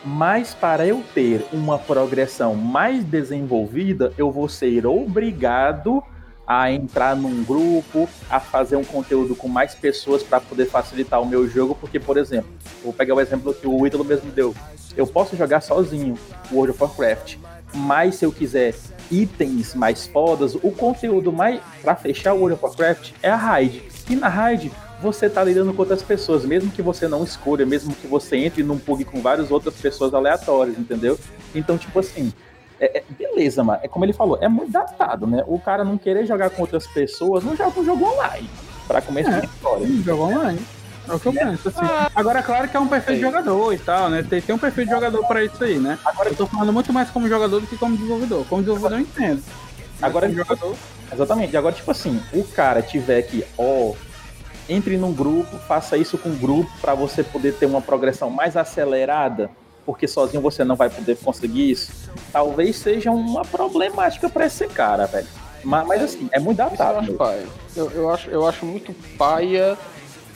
[0.06, 6.00] mas para eu ter uma progressão mais desenvolvida, eu vou ser obrigado
[6.46, 11.26] a entrar num grupo, a fazer um conteúdo com mais pessoas para poder facilitar o
[11.26, 12.48] meu jogo, porque, por exemplo,
[12.84, 14.54] vou pegar o exemplo que o Ítalo mesmo deu.
[14.96, 16.16] Eu posso jogar sozinho
[16.52, 17.38] World of Warcraft,
[17.74, 18.76] mas se eu quiser
[19.10, 23.82] itens mais fodas, o conteúdo mais para fechar o World of Warcraft é a raid.
[24.08, 24.70] E na raid
[25.00, 28.62] você tá lidando com outras pessoas, mesmo que você não escolha, mesmo que você entre
[28.62, 31.18] num pug com várias outras pessoas aleatórias, entendeu?
[31.54, 32.32] Então, tipo assim,
[32.80, 33.80] é- é- beleza, mano.
[33.82, 35.44] É como ele falou, é muito datado, né?
[35.46, 38.48] O cara não querer jogar com outras pessoas, não joga um jogo online.
[38.86, 39.86] Pra começo É, de história.
[40.04, 40.60] Jogo online.
[41.08, 41.80] É o que eu penso, assim.
[42.14, 44.24] Agora, é claro que é um perfil de jogador e tal, né?
[44.28, 45.98] Tem, tem um perfil de jogador pra isso aí, né?
[46.04, 48.44] Agora, eu tô falando muito mais como jogador do que como desenvolvedor.
[48.46, 49.42] Como desenvolvedor eu entendo.
[50.02, 50.74] Agora, jogador.
[51.12, 51.56] Exatamente.
[51.56, 53.92] Agora, tipo assim, o cara tiver que, ó,
[54.68, 58.56] entre num grupo, faça isso com um grupo pra você poder ter uma progressão mais
[58.56, 59.50] acelerada,
[59.84, 61.92] porque sozinho você não vai poder conseguir isso.
[62.32, 65.28] Talvez seja uma problemática pra esse cara, velho.
[65.62, 67.12] Mas, mas assim, é muito eu datado.
[67.14, 67.46] paia.
[67.74, 69.76] Eu, eu acho, eu acho muito paia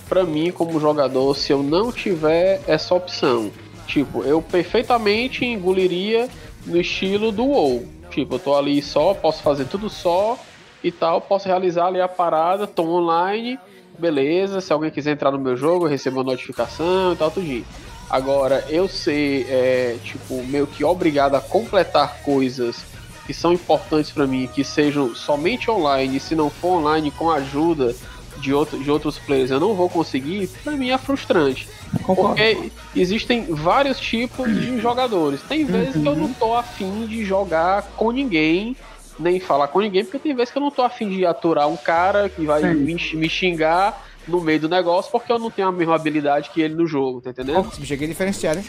[0.08, 3.50] pra mim como jogador se eu não tiver essa opção.
[3.86, 6.28] Tipo, eu perfeitamente engoliria
[6.66, 7.86] no estilo do WoW.
[8.10, 10.38] Tipo, eu tô ali só, posso fazer tudo só
[10.82, 13.58] e tal, posso realizar ali a parada, tô online,
[14.00, 14.60] beleza.
[14.60, 17.64] Se alguém quiser entrar no meu jogo, eu recebo uma notificação e tal, tudinho.
[18.08, 22.84] Agora, eu ser, é, tipo, meio que obrigado a completar coisas
[23.24, 27.30] que são importantes pra mim, que sejam somente online, e se não for online com
[27.30, 27.94] a ajuda
[28.38, 31.68] de, outro, de outros players, eu não vou conseguir, pra mim é frustrante.
[32.04, 35.40] Porque existem vários tipos de jogadores.
[35.42, 38.76] Tem vezes que eu não tô afim de jogar com ninguém,
[39.20, 41.76] nem falar com ninguém, porque tem vezes que eu não tô afim de aturar um
[41.76, 45.72] cara que vai me, me xingar no meio do negócio porque eu não tenho a
[45.72, 47.68] mesma habilidade que ele no jogo, tá entendendo?
[47.70, 48.66] Esse bicho aqui é diferenciado, hein?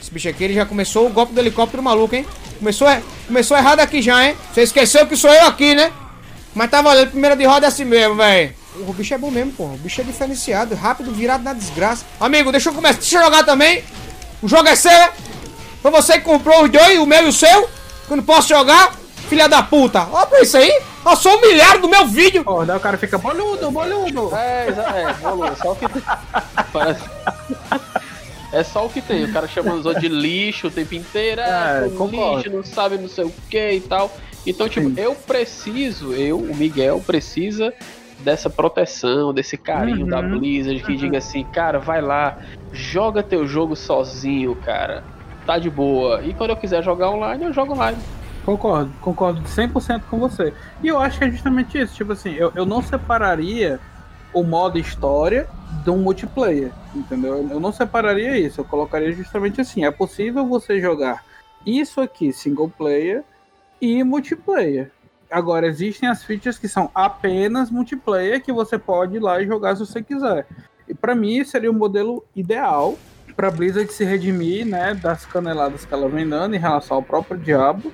[0.00, 2.26] Esse bicho aqui ele já começou o golpe do helicóptero maluco, hein?
[2.58, 4.36] Começou, er- começou errado aqui já, hein?
[4.52, 5.92] Você esqueceu que sou eu aqui, né?
[6.54, 8.54] Mas tá valendo, primeira de roda é assim mesmo, velho.
[8.86, 9.74] O bicho é bom mesmo, porra.
[9.74, 12.04] O bicho é diferenciado, rápido, virado na desgraça.
[12.20, 12.98] Amigo, deixa eu começar.
[12.98, 13.82] Deixa eu jogar também.
[14.42, 15.10] O jogo é seu, né?
[15.82, 17.62] Foi você que comprou os dois, o meu e o seu.
[18.06, 18.94] Que eu não posso jogar.
[19.28, 20.06] Filha da puta.
[20.12, 20.82] Olha pra isso aí.
[21.04, 22.42] Eu sou humilhado do meu vídeo.
[22.46, 24.34] Ó, daí o cara fica boludo, boludo.
[24.34, 26.02] É, é, boludo, só o que tem.
[26.72, 27.04] Parece-
[28.52, 31.40] É só o que tem, o cara chamando os outros de lixo o tempo inteiro,
[31.40, 32.36] é, É, concordo.
[32.38, 34.10] lixo, não sabe não sei o que e tal.
[34.46, 37.74] Então, tipo, eu preciso, eu, o Miguel, precisa
[38.20, 42.38] dessa proteção, desse carinho Uhum, da Blizzard que diga assim, cara, vai lá,
[42.72, 45.02] joga teu jogo sozinho, cara.
[45.44, 46.22] Tá de boa.
[46.24, 47.98] E quando eu quiser jogar online, eu jogo online.
[48.46, 50.54] Concordo, concordo 100% com você.
[50.80, 51.96] E eu acho que é justamente isso.
[51.96, 53.80] Tipo assim, eu, eu não separaria
[54.32, 55.48] o modo história
[55.82, 57.44] de um multiplayer, entendeu?
[57.50, 58.60] Eu não separaria isso.
[58.60, 61.24] Eu colocaria justamente assim: é possível você jogar
[61.66, 63.24] isso aqui, single player,
[63.80, 64.92] e multiplayer.
[65.28, 69.74] Agora, existem as features que são apenas multiplayer, que você pode ir lá e jogar
[69.74, 70.46] se você quiser.
[70.86, 72.96] E para mim, seria o modelo ideal
[73.34, 77.36] para Blizzard se redimir né, das caneladas que ela vem dando em relação ao próprio
[77.36, 77.92] Diablo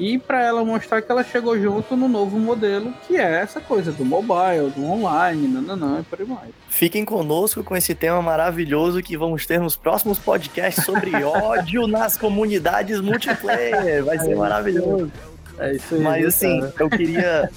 [0.00, 3.92] e para ela mostrar que ela chegou junto no novo modelo, que é essa coisa
[3.92, 6.50] do mobile, do online, nananã e por aí mais.
[6.70, 12.16] Fiquem conosco com esse tema maravilhoso que vamos ter nos próximos podcasts sobre ódio nas
[12.16, 14.02] comunidades multiplayer.
[14.02, 15.12] Vai ser maravilhoso.
[15.58, 16.00] É isso aí.
[16.00, 16.74] Mas assim, cara.
[16.78, 17.50] eu queria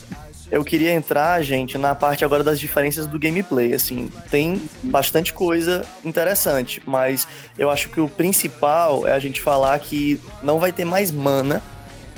[0.51, 3.73] eu queria entrar, gente, na parte agora das diferenças do gameplay.
[3.73, 7.27] Assim, tem bastante coisa interessante, mas
[7.57, 11.63] eu acho que o principal é a gente falar que não vai ter mais mana.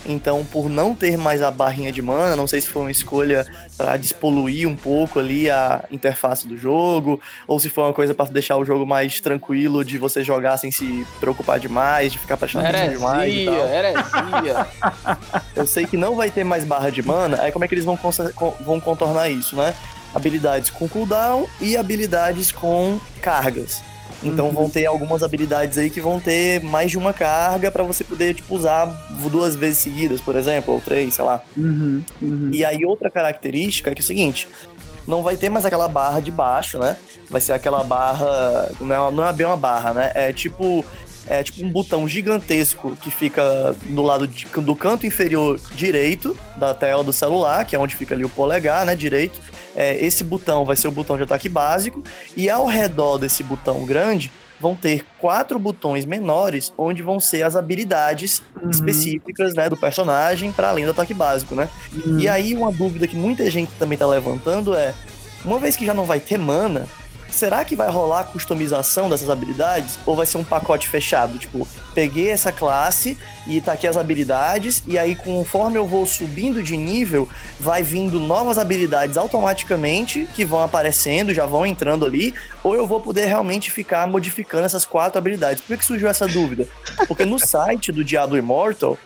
[0.05, 3.45] Então, por não ter mais a barrinha de mana, não sei se foi uma escolha
[3.75, 8.25] para despoluir um pouco ali a interface do jogo, ou se foi uma coisa para
[8.31, 12.67] deixar o jogo mais tranquilo de você jogar sem se preocupar demais, de ficar prestando
[12.67, 13.67] atenção demais e tal.
[13.67, 14.67] heresia.
[15.55, 17.85] Eu sei que não vai ter mais barra de mana, aí como é que eles
[17.85, 17.97] vão,
[18.61, 19.73] vão contornar isso, né?
[20.13, 23.81] Habilidades com cooldown e habilidades com cargas.
[24.25, 24.53] Então Uhum.
[24.53, 28.33] vão ter algumas habilidades aí que vão ter mais de uma carga pra você poder,
[28.33, 28.85] tipo, usar
[29.31, 31.41] duas vezes seguidas, por exemplo, ou três, sei lá.
[31.55, 32.49] Uhum, uhum.
[32.51, 34.47] E aí outra característica é que é o seguinte,
[35.07, 36.97] não vai ter mais aquela barra de baixo, né?
[37.29, 40.11] Vai ser aquela barra, não é, não é bem uma barra, né?
[40.15, 40.83] É tipo
[41.27, 46.71] é tipo um botão gigantesco que fica do lado de- do canto inferior direito da
[46.71, 49.39] tela do celular, que é onde fica ali o polegar, né, direito.
[49.75, 52.03] É, esse botão vai ser o botão de ataque básico
[52.35, 57.55] e ao redor desse botão grande vão ter quatro botões menores onde vão ser as
[57.55, 61.69] habilidades específicas né, do personagem para além do ataque básico, né?
[62.17, 64.93] E aí uma dúvida que muita gente também tá levantando é,
[65.43, 66.87] uma vez que já não vai ter mana,
[67.35, 71.37] será que vai rolar a customização dessas habilidades ou vai ser um pacote fechado?
[71.37, 76.63] Tipo, peguei essa classe e tá aqui as habilidades e aí conforme eu vou subindo
[76.63, 77.27] de nível,
[77.59, 82.33] vai vindo novas habilidades automaticamente que vão aparecendo, já vão entrando ali,
[82.63, 85.61] ou eu vou poder realmente ficar modificando essas quatro habilidades.
[85.61, 86.67] Por que, surgiu essa dúvida?
[87.07, 88.97] Porque no site do Diablo Immortal,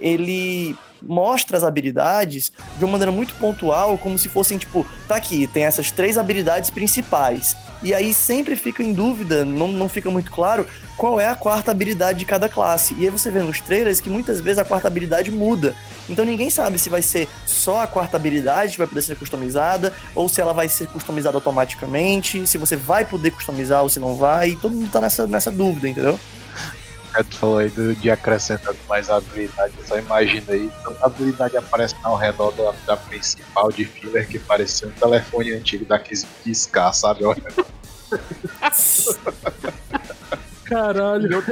[0.00, 5.46] ele mostra as habilidades de uma maneira muito pontual, como se fossem, tipo, tá aqui,
[5.46, 7.56] tem essas três habilidades principais.
[7.82, 10.66] E aí sempre fica em dúvida, não, não fica muito claro
[10.96, 12.94] qual é a quarta habilidade de cada classe.
[12.98, 15.74] E aí você vê nos trailers que muitas vezes a quarta habilidade muda.
[16.08, 19.92] Então ninguém sabe se vai ser só a quarta habilidade que vai poder ser customizada,
[20.14, 24.16] ou se ela vai ser customizada automaticamente, se você vai poder customizar ou se não
[24.16, 24.56] vai.
[24.56, 26.18] Todo mundo tá nessa, nessa dúvida, entendeu?
[27.14, 31.56] É, tu falou aí do, de acrescentando mais habilidade, eu só imagina aí, tanta habilidade
[31.56, 36.92] aparece ao redor da, da principal de filler que parecia um telefone antigo daqueles discar,
[36.92, 37.24] sabe?
[37.24, 37.42] Olha.
[40.64, 41.42] Caralho.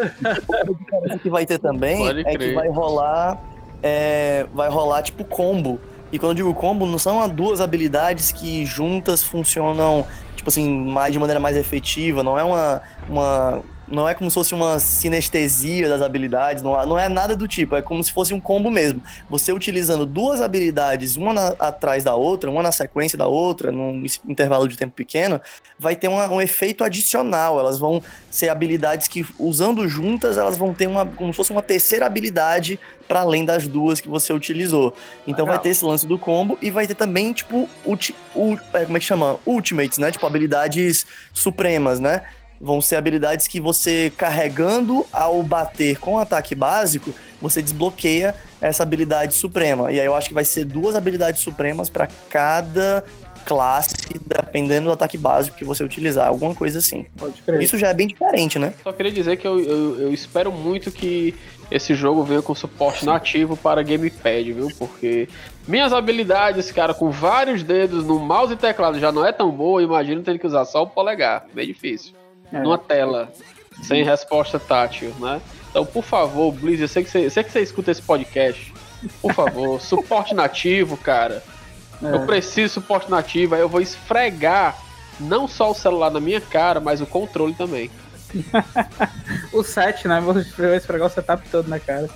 [1.11, 2.55] O que vai ter também Pode é que crer.
[2.55, 3.39] vai rolar.
[3.83, 5.81] é, vai rolar tipo combo.
[6.13, 11.13] E quando eu digo combo, não são duas habilidades que juntas funcionam, tipo assim, mais,
[11.13, 12.23] de maneira mais efetiva.
[12.23, 12.83] Não é uma.
[13.09, 17.47] uma não é como se fosse uma sinestesia das habilidades, não, não é nada do
[17.47, 19.03] tipo, é como se fosse um combo mesmo.
[19.31, 24.05] Você utilizando duas habilidades, uma na- atrás da outra, uma na sequência da outra, num
[24.29, 25.41] intervalo de tempo pequeno,
[25.79, 27.59] vai ter uma- um efeito adicional.
[27.61, 31.63] Elas vão ser habilidades que, usando juntas, elas vão ter uma, como se fosse uma
[31.63, 34.93] terceira habilidade para além das duas que você utilizou.
[35.27, 38.85] Então vai ter esse lance do combo e vai ter também, tipo, ulti, u- é,
[38.85, 39.39] como é que chama?
[39.47, 40.11] Ultimates, né?
[40.11, 42.23] Tipo, habilidades supremas, né?
[42.61, 48.83] Vão ser habilidades que você carregando ao bater com o ataque básico, você desbloqueia essa
[48.83, 49.93] habilidade suprema.
[49.93, 53.05] E aí eu acho que vai ser duas habilidades supremas para cada
[53.47, 53.95] classe,
[54.27, 57.07] dependendo do ataque básico que você utilizar, alguma coisa assim.
[57.17, 57.63] Pode crer.
[57.63, 58.75] Isso já é bem diferente, né?
[58.83, 61.33] Só queria dizer que eu, eu, eu espero muito que
[61.71, 64.69] esse jogo venha com suporte nativo para gamepad, viu?
[64.77, 65.29] Porque
[65.67, 69.83] minhas habilidades, cara, com vários dedos no mouse e teclado já não é tão boa,
[69.83, 71.47] imagino ter que usar só o polegar.
[71.55, 72.13] Bem difícil.
[72.53, 72.61] É.
[72.61, 73.33] Numa tela,
[73.83, 75.41] sem resposta tátil, né?
[75.71, 78.73] Então, por favor, Blizz, eu sei que você, sei que você escuta esse podcast.
[79.21, 81.43] Por favor, suporte nativo, cara.
[82.03, 82.15] É.
[82.15, 84.77] Eu preciso de suporte nativo, aí eu vou esfregar
[85.19, 87.91] não só o celular na minha cara, mas o controle também.
[89.53, 90.21] o set, né?
[90.21, 92.09] Vai esfregar o setup todo na cara.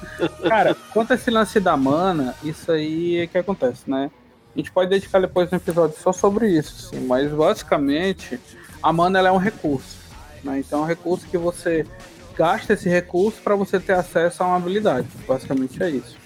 [0.46, 4.10] Cara, quanto a esse lance da mana, isso aí é que acontece, né?
[4.54, 8.40] A gente pode dedicar depois um episódio só sobre isso, sim, mas basicamente
[8.82, 9.96] a mana é um recurso,
[10.44, 10.58] né?
[10.60, 11.86] Então é um recurso que você
[12.36, 15.06] gasta esse recurso para você ter acesso a uma habilidade.
[15.26, 16.16] Basicamente é isso.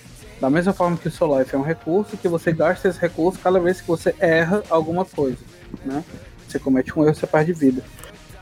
[0.40, 3.38] Da mesma forma que o seu life é um recurso, que você gasta esse recurso
[3.38, 5.38] cada vez que você erra alguma coisa,
[5.84, 6.04] né?
[6.46, 7.82] Você comete um erro, você perde vida.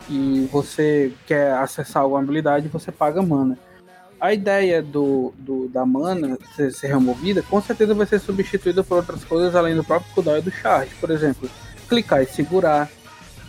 [0.08, 3.58] E você quer acessar alguma habilidade, você paga mana.
[4.20, 8.96] A ideia do, do da mana ser, ser removida, com certeza vai ser substituída por
[8.96, 10.94] outras coisas além do próprio cooldown e do charge.
[11.00, 11.48] Por exemplo,
[11.88, 12.90] clicar e segurar,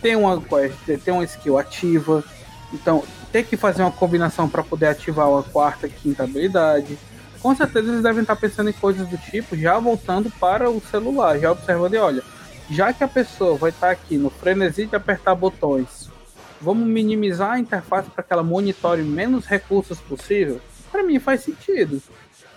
[0.04, 2.22] tem uma quest, tem uma skill ativa,
[2.70, 3.02] então
[3.32, 6.98] ter que fazer uma combinação para poder ativar uma quarta, quinta habilidade.
[7.40, 11.38] Com certeza eles devem estar pensando em coisas do tipo, já voltando para o celular,
[11.38, 12.22] já observando e olha,
[12.68, 16.10] já que a pessoa vai estar aqui no frenesi de apertar botões,
[16.60, 20.60] vamos minimizar a interface para que ela monitore menos recursos possível?
[20.92, 22.02] Para mim faz sentido.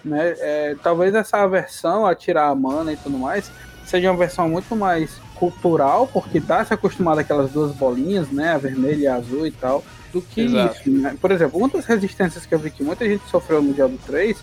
[0.04, 0.36] Né?
[0.39, 3.50] É, talvez essa versão a tirar a mana e tudo mais
[3.86, 8.54] seja uma versão muito mais cultural, porque tá se acostumado àquelas duas bolinhas, né?
[8.54, 10.78] A vermelha e a azul e tal, do que Exato.
[10.80, 10.92] isso.
[10.92, 11.16] Né?
[11.20, 14.38] Por exemplo, uma das resistências que eu vi que muita gente sofreu no Diablo 3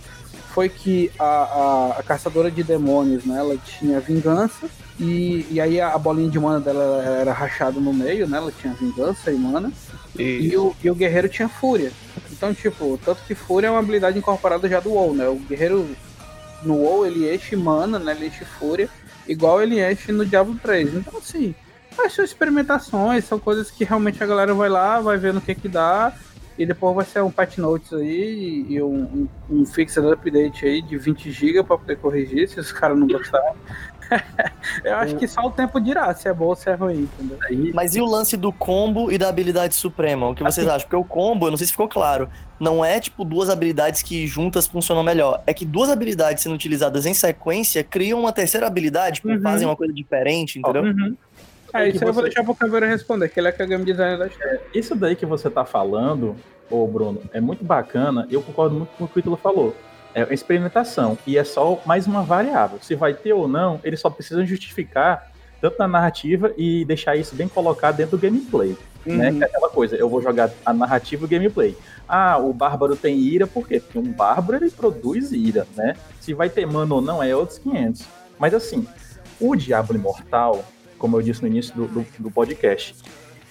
[0.54, 3.38] foi que a, a, a caçadora de demônios, né?
[3.38, 4.68] Ela tinha vingança
[4.98, 8.38] e, e aí a bolinha de mana dela era rachada no meio, né?
[8.38, 9.72] Ela tinha vingança e mana.
[10.16, 11.90] E o, e o guerreiro tinha fúria.
[12.30, 15.26] Então, tipo, tanto que fúria é uma habilidade incorporada já do WoW, né?
[15.26, 15.88] O guerreiro
[16.62, 18.12] no WoW ele enche mana, né?
[18.12, 18.88] Ele enche fúria,
[19.28, 20.94] igual ele enche no Diablo 3.
[20.94, 21.54] Então, assim,
[22.10, 25.68] são experimentações, são coisas que realmente a galera vai lá, vai ver no que que
[25.68, 26.12] dá,
[26.58, 30.80] e depois vai ser um patch notes aí e um, um, um fixed update aí
[30.82, 33.54] de 20 GB pra poder corrigir se os caras não gostarem.
[34.84, 37.38] Eu acho que só o tempo dirá se é bom ou se é ruim, entendeu?
[37.74, 40.28] Mas e o lance do combo e da habilidade suprema?
[40.28, 40.80] O que vocês acham?
[40.88, 42.28] Porque o combo, eu não sei se ficou claro,
[42.58, 45.42] não é tipo duas habilidades que juntas funcionam melhor.
[45.46, 49.40] É que duas habilidades sendo utilizadas em sequência criam uma terceira habilidade, tipo, Uhum.
[49.40, 50.82] fazem uma coisa diferente, entendeu?
[50.82, 51.16] Uhum.
[51.72, 53.66] É, isso que eu vou você- deixar pro Caveira responder, que ele é que é
[53.66, 54.60] game designer da série.
[54.72, 56.36] Isso daí que você tá falando,
[56.70, 58.28] ô Bruno, é muito bacana.
[58.30, 59.74] Eu concordo muito com o que o Ítalo falou.
[60.14, 61.18] É experimentação.
[61.26, 62.78] E é só mais uma variável.
[62.80, 67.34] Se vai ter ou não, eles só precisam justificar tanto na narrativa e deixar isso
[67.34, 68.76] bem colocado dentro do gameplay.
[69.04, 69.30] Né?
[69.30, 69.38] Uhum.
[69.38, 71.76] Que é aquela coisa, eu vou jogar a narrativa e o gameplay.
[72.08, 73.80] Ah, o bárbaro tem ira, por quê?
[73.80, 75.94] Porque um bárbaro ele produz ira, né?
[76.20, 78.04] Se vai ter mana ou não é outros 500.
[78.38, 78.86] Mas assim,
[79.40, 80.64] o Diablo Imortal,
[80.98, 82.94] como eu disse no início do, do, do podcast,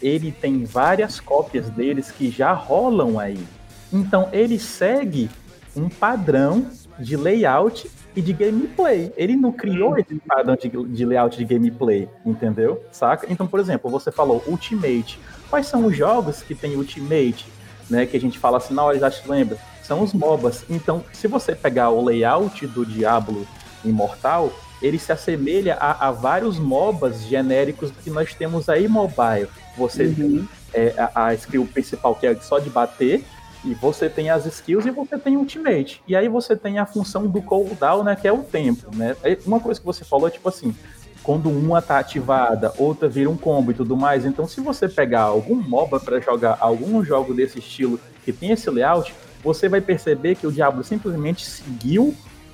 [0.01, 3.43] ele tem várias cópias deles que já rolam aí.
[3.91, 5.29] Então ele segue
[5.75, 6.67] um padrão
[6.99, 9.11] de layout e de gameplay.
[9.17, 12.83] Ele não criou esse padrão de, de layout de gameplay, entendeu?
[12.91, 13.27] Saca?
[13.29, 15.19] Então, por exemplo, você falou Ultimate.
[15.49, 17.45] Quais são os jogos que tem Ultimate?
[17.89, 19.57] Né, que a gente fala assim, na hora já te lembra?
[19.83, 20.63] São os MOBAs.
[20.69, 23.45] Então, se você pegar o layout do Diablo
[23.83, 29.49] Imortal, ele se assemelha a, a vários MOBAs genéricos que nós temos aí mobile.
[29.77, 33.23] Você tem é, a, a skill principal que é só de bater,
[33.65, 36.01] e você tem as skills e você tem ultimate.
[36.07, 39.15] E aí você tem a função do cooldown, né, que é o tempo, né?
[39.23, 40.75] Aí Uma coisa que você falou é tipo assim,
[41.23, 44.25] quando uma tá ativada, outra vira um combo e tudo mais.
[44.25, 48.69] Então, se você pegar algum MOBA para jogar algum jogo desse estilo que tem esse
[48.69, 52.13] layout, você vai perceber que o Diablo simplesmente seguiu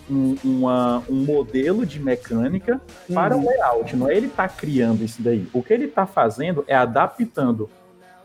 [0.10, 2.82] um, uma- um modelo de mecânica
[3.14, 3.48] para o Uhum.
[3.50, 3.96] layout.
[3.96, 5.48] Não é ele tá criando isso daí.
[5.54, 7.70] O que ele tá fazendo é adaptando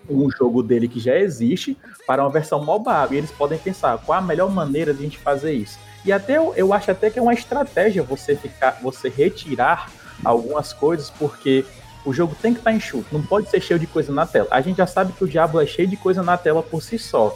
[0.08, 1.76] um jogo dele que já existe
[2.06, 3.08] para uma versão mobile.
[3.12, 5.78] E eles podem pensar qual a melhor maneira de a gente fazer isso.
[6.04, 9.90] E até eu, eu acho até que é uma estratégia você ficar, você retirar
[10.22, 11.64] algumas coisas, porque
[12.04, 14.48] o jogo tem que estar enxuto, não pode ser cheio de coisa na tela.
[14.50, 16.98] A gente já sabe que o Diablo é cheio de coisa na tela por si
[16.98, 17.34] só.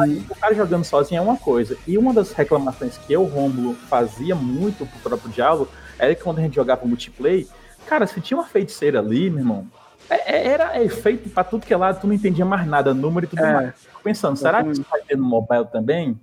[0.00, 1.76] Aí, o cara jogando sozinho é uma coisa.
[1.86, 6.40] E uma das reclamações que eu, Romulo, fazia muito pro próprio Diablo era que quando
[6.40, 7.46] a gente jogava multiplayer,
[7.86, 9.68] cara, se tinha uma feiticeira ali, meu irmão,
[10.16, 13.44] era efeito pra tudo que é lado, tu não entendia mais nada, número e tudo
[13.44, 13.52] É.
[13.52, 13.74] mais.
[13.76, 16.18] Fico pensando, será que isso vai ter no mobile também?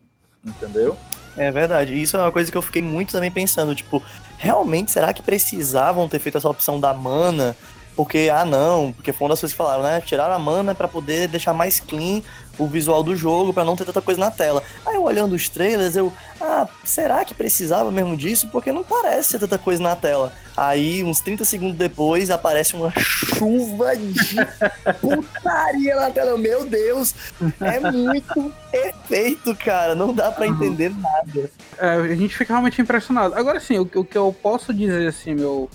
[0.45, 0.97] Entendeu?
[1.37, 1.99] É verdade.
[2.01, 4.01] Isso é uma coisa que eu fiquei muito também pensando, tipo,
[4.37, 7.55] realmente será que precisavam ter feito essa opção da mana?
[7.97, 9.99] Porque, ah não, porque foi uma das coisas que falaram, né?
[9.99, 12.21] Tiraram a mana pra poder deixar mais clean
[12.59, 14.61] o visual do jogo, pra não ter tanta coisa na tela.
[14.85, 18.49] Aí eu olhando os trailers, eu, ah, será que precisava mesmo disso?
[18.49, 20.31] Porque não parece ter tanta coisa na tela.
[20.55, 24.35] Aí, uns 30 segundos depois, aparece uma chuva de
[25.01, 26.37] putaria na tela.
[26.37, 27.15] Meu Deus,
[27.59, 29.95] é muito perfeito, cara.
[29.95, 31.49] Não dá pra entender nada.
[31.79, 33.33] É, a gente fica realmente impressionado.
[33.33, 35.67] Agora sim, o, o que eu posso dizer assim, meu.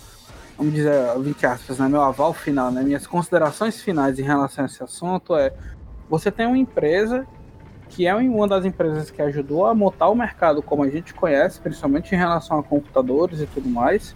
[0.62, 1.88] Vamos dizer, 20 aspas, né?
[1.88, 2.84] Meu aval final, né?
[2.84, 5.52] Minhas considerações finais em relação a esse assunto é.
[6.08, 7.26] Você tem uma empresa
[7.88, 11.60] que é uma das empresas que ajudou a montar o mercado como a gente conhece,
[11.60, 14.14] principalmente em relação a computadores e tudo mais,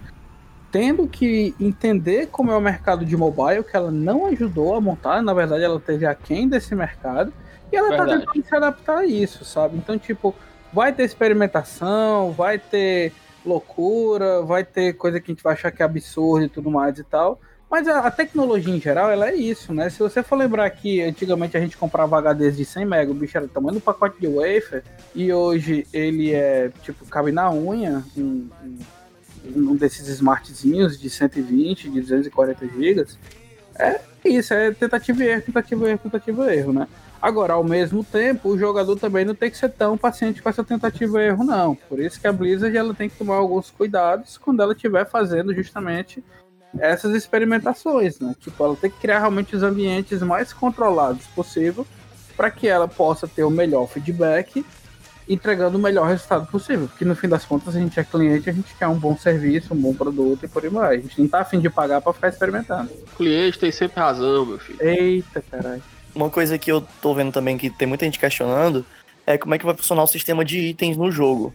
[0.70, 5.20] tendo que entender como é o mercado de mobile, que ela não ajudou a montar,
[5.22, 7.32] na verdade ela teve aquém desse mercado,
[7.72, 8.24] e ela tá Verdade.
[8.24, 9.76] tentando se adaptar a isso, sabe?
[9.76, 10.32] Então, tipo,
[10.72, 13.12] vai ter experimentação, vai ter
[13.48, 16.98] loucura, vai ter coisa que a gente vai achar que é absurdo e tudo mais
[16.98, 17.40] e tal.
[17.70, 19.90] Mas a, a tecnologia em geral, ela é isso, né?
[19.90, 23.36] Se você for lembrar que antigamente a gente comprava HDs de 100 MB, o bicho
[23.36, 24.84] era do tamanho do pacote de wafer,
[25.14, 31.90] e hoje ele é, tipo, cabe na unha, um, um, um desses smartzinhos de 120,
[31.90, 33.06] de 240 GB.
[33.78, 36.88] É isso, é tentativa e erro, tentativa e erro, tentativa e erro, né?
[37.20, 40.62] Agora, ao mesmo tempo, o jogador também não tem que ser tão paciente com essa
[40.62, 41.74] tentativa e erro, não.
[41.74, 45.54] Por isso que a Blizzard ela tem que tomar alguns cuidados quando ela estiver fazendo
[45.54, 46.22] justamente
[46.78, 48.34] essas experimentações, né?
[48.40, 51.86] Tipo, ela tem que criar realmente os ambientes mais controlados possível
[52.36, 54.64] para que ela possa ter o melhor feedback,
[55.28, 56.86] entregando o melhor resultado possível.
[56.86, 59.72] Porque no fim das contas a gente é cliente, a gente quer um bom serviço,
[59.72, 60.96] um bom produto e por aí vai.
[60.96, 62.90] A gente não tá afim de pagar para ficar experimentando.
[63.12, 64.78] O cliente tem sempre razão, meu filho.
[64.80, 65.82] Eita, caralho.
[66.16, 68.86] Uma coisa que eu tô vendo também que tem muita gente questionando
[69.26, 71.52] é como é que vai funcionar o sistema de itens no jogo.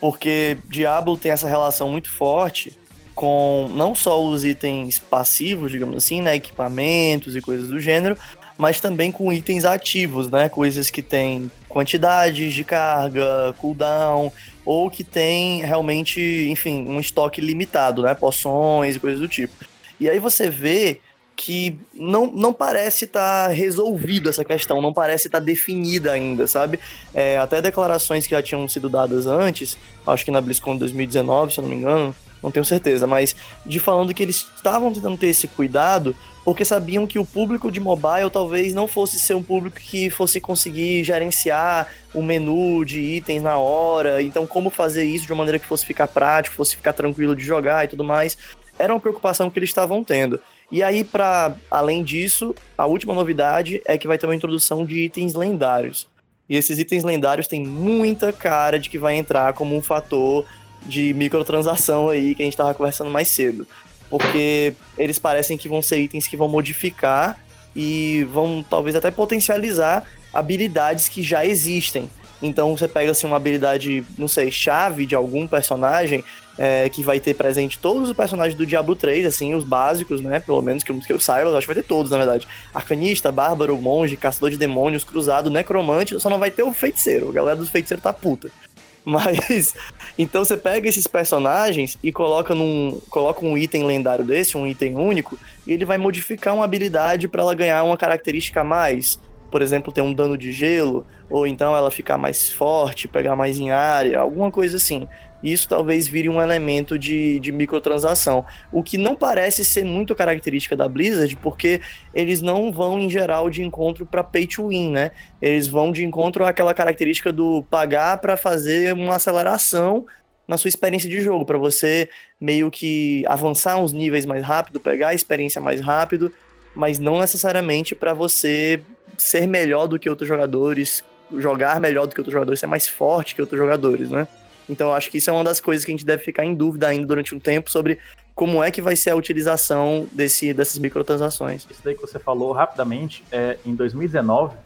[0.00, 2.78] Porque Diablo tem essa relação muito forte
[3.16, 8.16] com não só os itens passivos, digamos assim, né, equipamentos e coisas do gênero,
[8.56, 14.30] mas também com itens ativos, né, coisas que têm quantidades de carga, cooldown,
[14.64, 19.52] ou que tem realmente, enfim, um estoque limitado, né, poções e coisas do tipo.
[19.98, 21.00] E aí você vê
[21.36, 26.46] que não, não parece estar tá resolvido essa questão, não parece estar tá definida ainda,
[26.46, 26.80] sabe?
[27.12, 29.76] É, até declarações que já tinham sido dadas antes,
[30.06, 33.78] acho que na BlizzCon 2019, se eu não me engano, não tenho certeza, mas de
[33.78, 38.30] falando que eles estavam tentando ter esse cuidado porque sabiam que o público de mobile
[38.32, 43.58] talvez não fosse ser um público que fosse conseguir gerenciar o menu de itens na
[43.58, 47.34] hora, então como fazer isso de uma maneira que fosse ficar prático, fosse ficar tranquilo
[47.34, 48.38] de jogar e tudo mais,
[48.78, 50.40] era uma preocupação que eles estavam tendo.
[50.70, 55.04] E aí, para além disso, a última novidade é que vai ter uma introdução de
[55.04, 56.08] itens lendários.
[56.48, 60.44] E esses itens lendários têm muita cara de que vai entrar como um fator
[60.82, 63.66] de microtransação aí que a gente estava conversando mais cedo.
[64.08, 67.38] Porque eles parecem que vão ser itens que vão modificar
[67.74, 72.08] e vão talvez até potencializar habilidades que já existem.
[72.40, 76.24] Então você pega assim uma habilidade, não sei, chave de algum personagem
[76.58, 80.40] é, que vai ter presente todos os personagens do Diablo 3, assim, os básicos, né?
[80.40, 82.46] Pelo menos que, que eu saiba, eu acho que vai ter todos, na verdade.
[82.72, 87.28] Arcanista, Bárbaro, Monge, Caçador de Demônios, Cruzado, Necromante, só não vai ter o Feiticeiro.
[87.28, 88.50] A galera dos Feiticeiros tá puta.
[89.04, 89.72] Mas
[90.18, 94.96] então você pega esses personagens e coloca num coloca um item lendário desse, um item
[94.96, 99.20] único, e ele vai modificar uma habilidade para ela ganhar uma característica a mais.
[99.48, 103.58] Por exemplo, ter um dano de gelo, ou então ela ficar mais forte, pegar mais
[103.58, 105.06] em área, alguma coisa assim
[105.52, 108.44] isso talvez vire um elemento de, de microtransação.
[108.72, 111.80] O que não parece ser muito característica da Blizzard, porque
[112.14, 115.10] eles não vão, em geral, de encontro para pay to win, né?
[115.40, 120.06] Eles vão de encontro àquela característica do pagar para fazer uma aceleração
[120.46, 122.08] na sua experiência de jogo, para você
[122.40, 126.32] meio que avançar uns níveis mais rápido, pegar a experiência mais rápido,
[126.74, 128.80] mas não necessariamente para você
[129.18, 131.02] ser melhor do que outros jogadores,
[131.36, 134.28] jogar melhor do que outros jogadores, ser mais forte que outros jogadores, né?
[134.68, 136.88] Então, acho que isso é uma das coisas que a gente deve ficar em dúvida
[136.88, 137.98] ainda durante um tempo sobre
[138.34, 141.66] como é que vai ser a utilização desse, dessas microtransações.
[141.70, 144.56] Isso daí que você falou rapidamente, é, em 2019,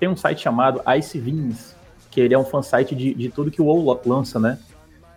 [0.00, 1.76] tem um site chamado Icevins,
[2.10, 4.58] que ele é um fansite de, de tudo que o WoW lança, né?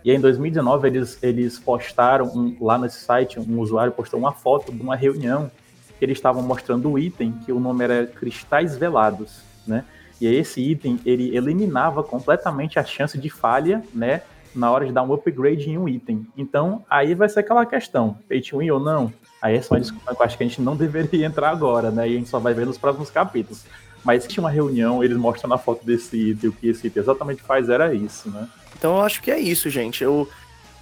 [0.04, 4.32] E aí, em 2019 eles, eles postaram um, lá nesse site, um usuário postou uma
[4.32, 5.50] foto de uma reunião
[5.98, 9.84] que eles estavam mostrando o item, que o nome era Cristais Velados, né?
[10.20, 14.22] E esse item, ele eliminava completamente a chance de falha, né?
[14.54, 16.26] Na hora de dar um upgrade em um item.
[16.36, 19.12] Então, aí vai ser aquela questão, pay to win ou não?
[19.42, 22.08] Aí é uma discussão que eu acho que a gente não deveria entrar agora, né?
[22.08, 23.64] E a gente só vai ver nos próximos capítulos.
[24.04, 27.42] Mas tinha uma reunião, eles mostram na foto desse item, o que esse item exatamente
[27.42, 28.48] faz era isso, né?
[28.76, 30.04] Então eu acho que é isso, gente.
[30.04, 30.28] Eu,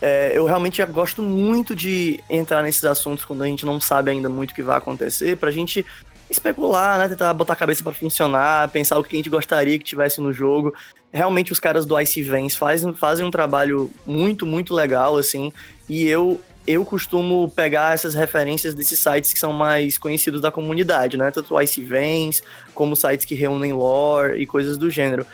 [0.01, 4.29] é, eu realmente gosto muito de entrar nesses assuntos quando a gente não sabe ainda
[4.29, 5.87] muito o que vai acontecer, pra gente
[6.33, 7.09] especular, né?
[7.09, 10.33] Tentar botar a cabeça para funcionar, pensar o que a gente gostaria que tivesse no
[10.33, 10.75] jogo.
[11.13, 15.53] Realmente os caras do Ice Vans fazem, fazem um trabalho muito, muito legal, assim.
[15.89, 21.17] E eu eu costumo pegar essas referências desses sites que são mais conhecidos da comunidade,
[21.17, 21.31] né?
[21.31, 22.43] Tanto Ice Vans,
[22.75, 25.27] como sites que reúnem lore e coisas do gênero.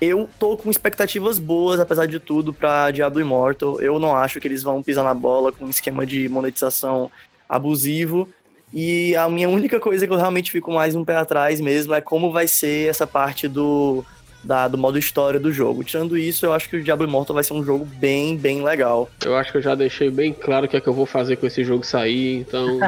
[0.00, 3.80] Eu tô com expectativas boas, apesar de tudo, para Diablo Immortal.
[3.80, 7.10] Eu não acho que eles vão pisar na bola com um esquema de monetização
[7.48, 8.28] abusivo.
[8.76, 12.00] E a minha única coisa que eu realmente fico mais um pé atrás mesmo é
[12.00, 14.04] como vai ser essa parte do,
[14.42, 15.84] da, do modo história do jogo.
[15.84, 19.08] Tirando isso, eu acho que o Diablo Immortal vai ser um jogo bem, bem legal.
[19.24, 21.36] Eu acho que eu já deixei bem claro o que é que eu vou fazer
[21.36, 22.80] com esse jogo sair, então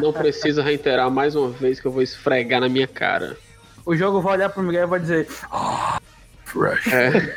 [0.00, 3.36] não precisa reiterar mais uma vez que eu vou esfregar na minha cara.
[3.84, 5.98] O jogo vai olhar pro Miguel e vai dizer: oh,
[6.56, 6.86] Rush.
[6.86, 7.34] É.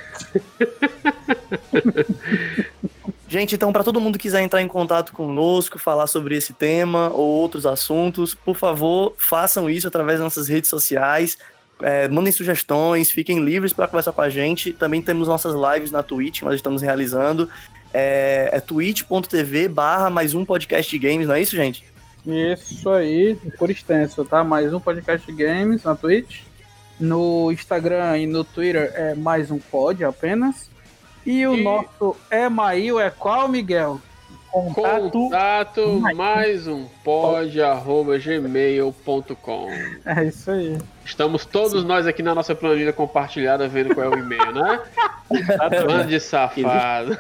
[3.28, 7.10] Gente, então, para todo mundo que quiser entrar em contato conosco, falar sobre esse tema
[7.10, 11.38] ou outros assuntos, por favor, façam isso através das nossas redes sociais.
[11.82, 14.72] É, mandem sugestões, fiquem livres para conversar com a gente.
[14.72, 17.50] Também temos nossas lives na Twitch, nós estamos realizando.
[17.92, 21.84] É, é twitch.tv barra mais um podcast games, não é isso, gente?
[22.26, 24.44] Isso aí, por extenso, tá?
[24.44, 26.42] Mais um podcast de games na Twitch.
[27.00, 30.70] No Instagram e no Twitter é mais um pod apenas.
[31.26, 34.00] E o E- nosso e-mail é qual, Miguel?
[34.74, 39.68] Contato mais um pod arroba gmail.com.
[40.06, 40.78] É isso aí.
[41.04, 44.80] Estamos todos nós aqui na nossa planilha compartilhada vendo qual é o e-mail, né?
[45.86, 47.18] Bando de safado.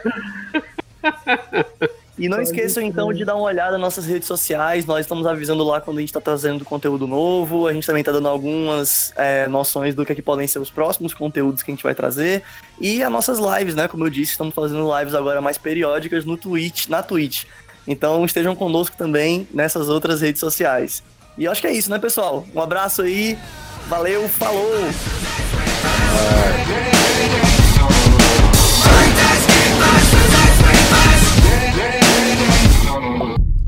[2.18, 4.86] E não esqueçam então de dar uma olhada nas nossas redes sociais.
[4.86, 7.68] Nós estamos avisando lá quando a gente está trazendo conteúdo novo.
[7.68, 10.70] A gente também está dando algumas é, noções do que, é que podem ser os
[10.70, 12.41] próximos conteúdos que a gente vai trazer.
[12.80, 13.89] E as nossas lives, né?
[13.89, 17.43] Como eu disse, estamos fazendo lives agora mais periódicas no Twitch, na Twitch.
[17.86, 21.03] Então estejam conosco também nessas outras redes sociais.
[21.38, 22.45] E acho que é isso, né, pessoal?
[22.55, 23.38] Um abraço aí.
[23.89, 24.72] Valeu, falou!